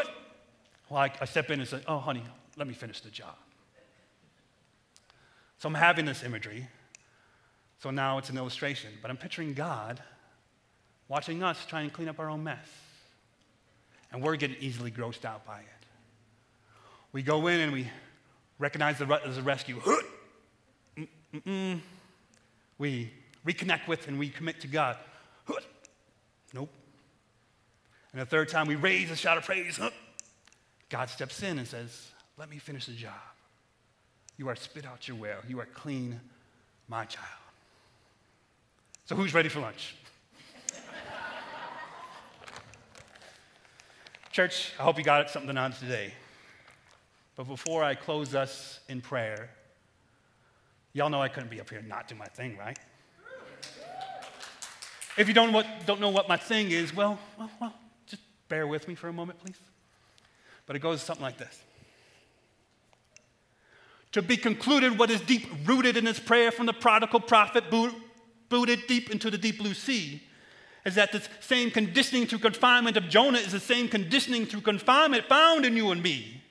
I, 0.92 1.10
I 1.18 1.24
step 1.24 1.50
in 1.50 1.58
and 1.58 1.66
say, 1.66 1.80
oh, 1.86 1.96
honey, 1.96 2.22
let 2.58 2.68
me 2.68 2.74
finish 2.74 3.00
the 3.00 3.08
job. 3.08 3.34
So 5.56 5.68
I'm 5.68 5.74
having 5.74 6.04
this 6.04 6.22
imagery. 6.22 6.68
So 7.78 7.90
now 7.90 8.18
it's 8.18 8.28
an 8.28 8.36
illustration, 8.36 8.90
but 9.00 9.10
I'm 9.10 9.16
picturing 9.16 9.54
God 9.54 10.02
watching 11.08 11.42
us 11.42 11.64
trying 11.64 11.88
to 11.88 11.94
clean 11.94 12.08
up 12.08 12.20
our 12.20 12.28
own 12.28 12.44
mess. 12.44 12.68
And 14.12 14.22
we're 14.22 14.36
getting 14.36 14.56
easily 14.60 14.90
grossed 14.90 15.24
out 15.24 15.46
by 15.46 15.60
it. 15.60 15.86
We 17.12 17.22
go 17.22 17.46
in 17.46 17.60
and 17.60 17.72
we 17.72 17.88
recognize 18.58 18.98
the, 18.98 19.06
as 19.24 19.38
a 19.38 19.42
rescue. 19.42 19.80
Mm, 20.96 21.08
mm-mm. 21.34 21.80
We 22.76 23.12
reconnect 23.46 23.88
with 23.88 24.08
and 24.08 24.18
we 24.18 24.28
commit 24.28 24.60
to 24.60 24.68
God. 24.68 24.96
Nope. 26.52 26.70
And 28.12 28.20
the 28.20 28.26
third 28.26 28.48
time 28.48 28.66
we 28.66 28.74
raise 28.74 29.10
a 29.10 29.16
shout 29.16 29.38
of 29.38 29.44
praise. 29.44 29.78
God 30.88 31.08
steps 31.08 31.42
in 31.42 31.58
and 31.58 31.66
says, 31.66 32.10
Let 32.36 32.50
me 32.50 32.58
finish 32.58 32.86
the 32.86 32.92
job. 32.92 33.14
You 34.36 34.48
are 34.48 34.56
spit 34.56 34.86
out 34.86 35.06
your 35.06 35.16
well. 35.16 35.38
You 35.46 35.60
are 35.60 35.66
clean, 35.66 36.20
my 36.88 37.04
child. 37.04 37.26
So 39.04 39.14
who's 39.14 39.32
ready 39.34 39.48
for 39.48 39.60
lunch? 39.60 39.94
Church, 44.32 44.72
I 44.78 44.82
hope 44.82 44.98
you 44.98 45.04
got 45.04 45.30
something 45.30 45.56
on 45.56 45.72
today. 45.72 46.14
But 47.36 47.46
before 47.46 47.84
I 47.84 47.94
close 47.94 48.34
us 48.34 48.80
in 48.88 49.00
prayer, 49.00 49.50
y'all 50.92 51.10
know 51.10 51.22
I 51.22 51.28
couldn't 51.28 51.50
be 51.50 51.60
up 51.60 51.70
here 51.70 51.78
and 51.78 51.88
not 51.88 52.08
do 52.08 52.14
my 52.14 52.26
thing, 52.26 52.56
right? 52.56 52.78
If 55.20 55.28
you 55.28 55.34
don't, 55.34 55.52
what, 55.52 55.66
don't 55.84 56.00
know 56.00 56.08
what 56.08 56.30
my 56.30 56.38
thing 56.38 56.70
is, 56.70 56.96
well, 56.96 57.18
well, 57.38 57.50
well, 57.60 57.74
just 58.06 58.22
bear 58.48 58.66
with 58.66 58.88
me 58.88 58.94
for 58.94 59.08
a 59.08 59.12
moment, 59.12 59.38
please. 59.38 59.58
But 60.64 60.76
it 60.76 60.78
goes 60.78 61.02
something 61.02 61.22
like 61.22 61.36
this. 61.36 61.62
To 64.12 64.22
be 64.22 64.38
concluded, 64.38 64.98
what 64.98 65.10
is 65.10 65.20
deep 65.20 65.46
rooted 65.66 65.98
in 65.98 66.06
this 66.06 66.18
prayer 66.18 66.50
from 66.50 66.64
the 66.64 66.72
prodigal 66.72 67.20
prophet, 67.20 67.64
booted 68.48 68.86
deep 68.86 69.10
into 69.10 69.30
the 69.30 69.36
deep 69.36 69.58
blue 69.58 69.74
sea, 69.74 70.22
is 70.86 70.94
that 70.94 71.12
this 71.12 71.28
same 71.40 71.70
conditioning 71.70 72.26
through 72.26 72.38
confinement 72.38 72.96
of 72.96 73.10
Jonah 73.10 73.40
is 73.40 73.52
the 73.52 73.60
same 73.60 73.88
conditioning 73.88 74.46
through 74.46 74.62
confinement 74.62 75.26
found 75.26 75.66
in 75.66 75.76
you 75.76 75.90
and 75.90 76.02
me. 76.02 76.42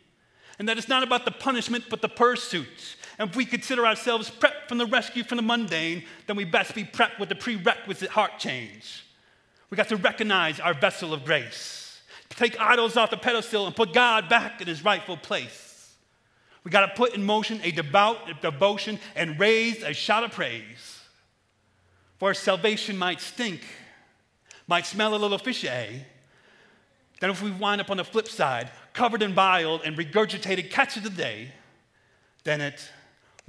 And 0.60 0.70
that 0.70 0.78
it's 0.78 0.88
not 0.88 1.02
about 1.02 1.26
the 1.26 1.32
punishment, 1.32 1.86
but 1.90 2.04
the 2.04 2.10
pursuit. 2.10 2.98
And 3.20 3.30
if 3.30 3.36
we 3.36 3.46
consider 3.46 3.86
ourselves 3.86 4.32
prepped 4.32 4.70
from 4.70 4.78
the 4.78 4.86
rescue 4.86 5.26
from 5.26 5.36
the 5.36 5.42
mundane, 5.44 6.06
then 6.26 6.38
we 6.38 6.46
best 6.46 6.74
be 6.74 6.86
prepped 6.86 7.20
with 7.20 7.28
the 7.28 7.36
prerequisite 7.36 8.10
heart 8.10 8.40
change. 8.40 9.04
We 9.70 9.76
got 9.76 9.90
to 9.90 9.98
recognize 9.98 10.62
our 10.62 10.74
vessel 10.74 11.14
of 11.14 11.26
grace, 11.26 12.02
take 12.30 12.60
idols 12.60 12.96
off 12.96 13.12
the 13.12 13.18
pedestal 13.18 13.68
and 13.68 13.76
put 13.76 13.94
God 13.94 14.30
back 14.30 14.62
in 14.62 14.68
his 14.68 14.86
rightful 14.86 15.18
place. 15.18 15.94
We 16.64 16.72
got 16.72 16.86
to 16.86 16.96
put 16.96 17.14
in 17.14 17.24
motion 17.24 17.60
a 17.64 17.72
devout 17.72 18.42
devotion 18.42 19.00
and 19.16 19.38
raise 19.40 19.84
a 19.84 19.94
shout 19.94 20.24
of 20.24 20.32
praise. 20.32 21.00
For 22.20 22.34
salvation 22.34 22.98
might 22.98 23.22
stink, 23.22 23.62
might 24.68 24.86
smell 24.86 25.14
a 25.14 25.18
little 25.18 25.38
fishy. 25.38 25.68
Eh? 25.68 26.00
Then, 27.20 27.30
if 27.30 27.42
we 27.42 27.52
wind 27.52 27.82
up 27.82 27.90
on 27.90 27.98
the 27.98 28.06
flip 28.06 28.30
side, 28.30 28.72
covered 28.94 29.22
in 29.22 29.34
bile 29.34 29.82
and 29.84 29.98
regurgitated 29.98 30.70
catch 30.72 30.96
of 30.96 31.04
the 31.04 31.10
day, 31.10 31.52
then 32.44 32.62
it 32.62 32.90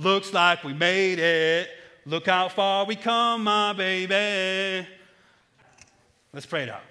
Looks 0.00 0.32
like 0.32 0.64
we 0.64 0.72
made 0.72 1.18
it. 1.18 1.68
Look 2.06 2.24
how 2.24 2.48
far 2.48 2.86
we 2.86 2.96
come, 2.96 3.44
my 3.44 3.74
baby. 3.74 4.88
Let's 6.32 6.46
pray 6.46 6.62
it 6.62 6.70
out. 6.70 6.89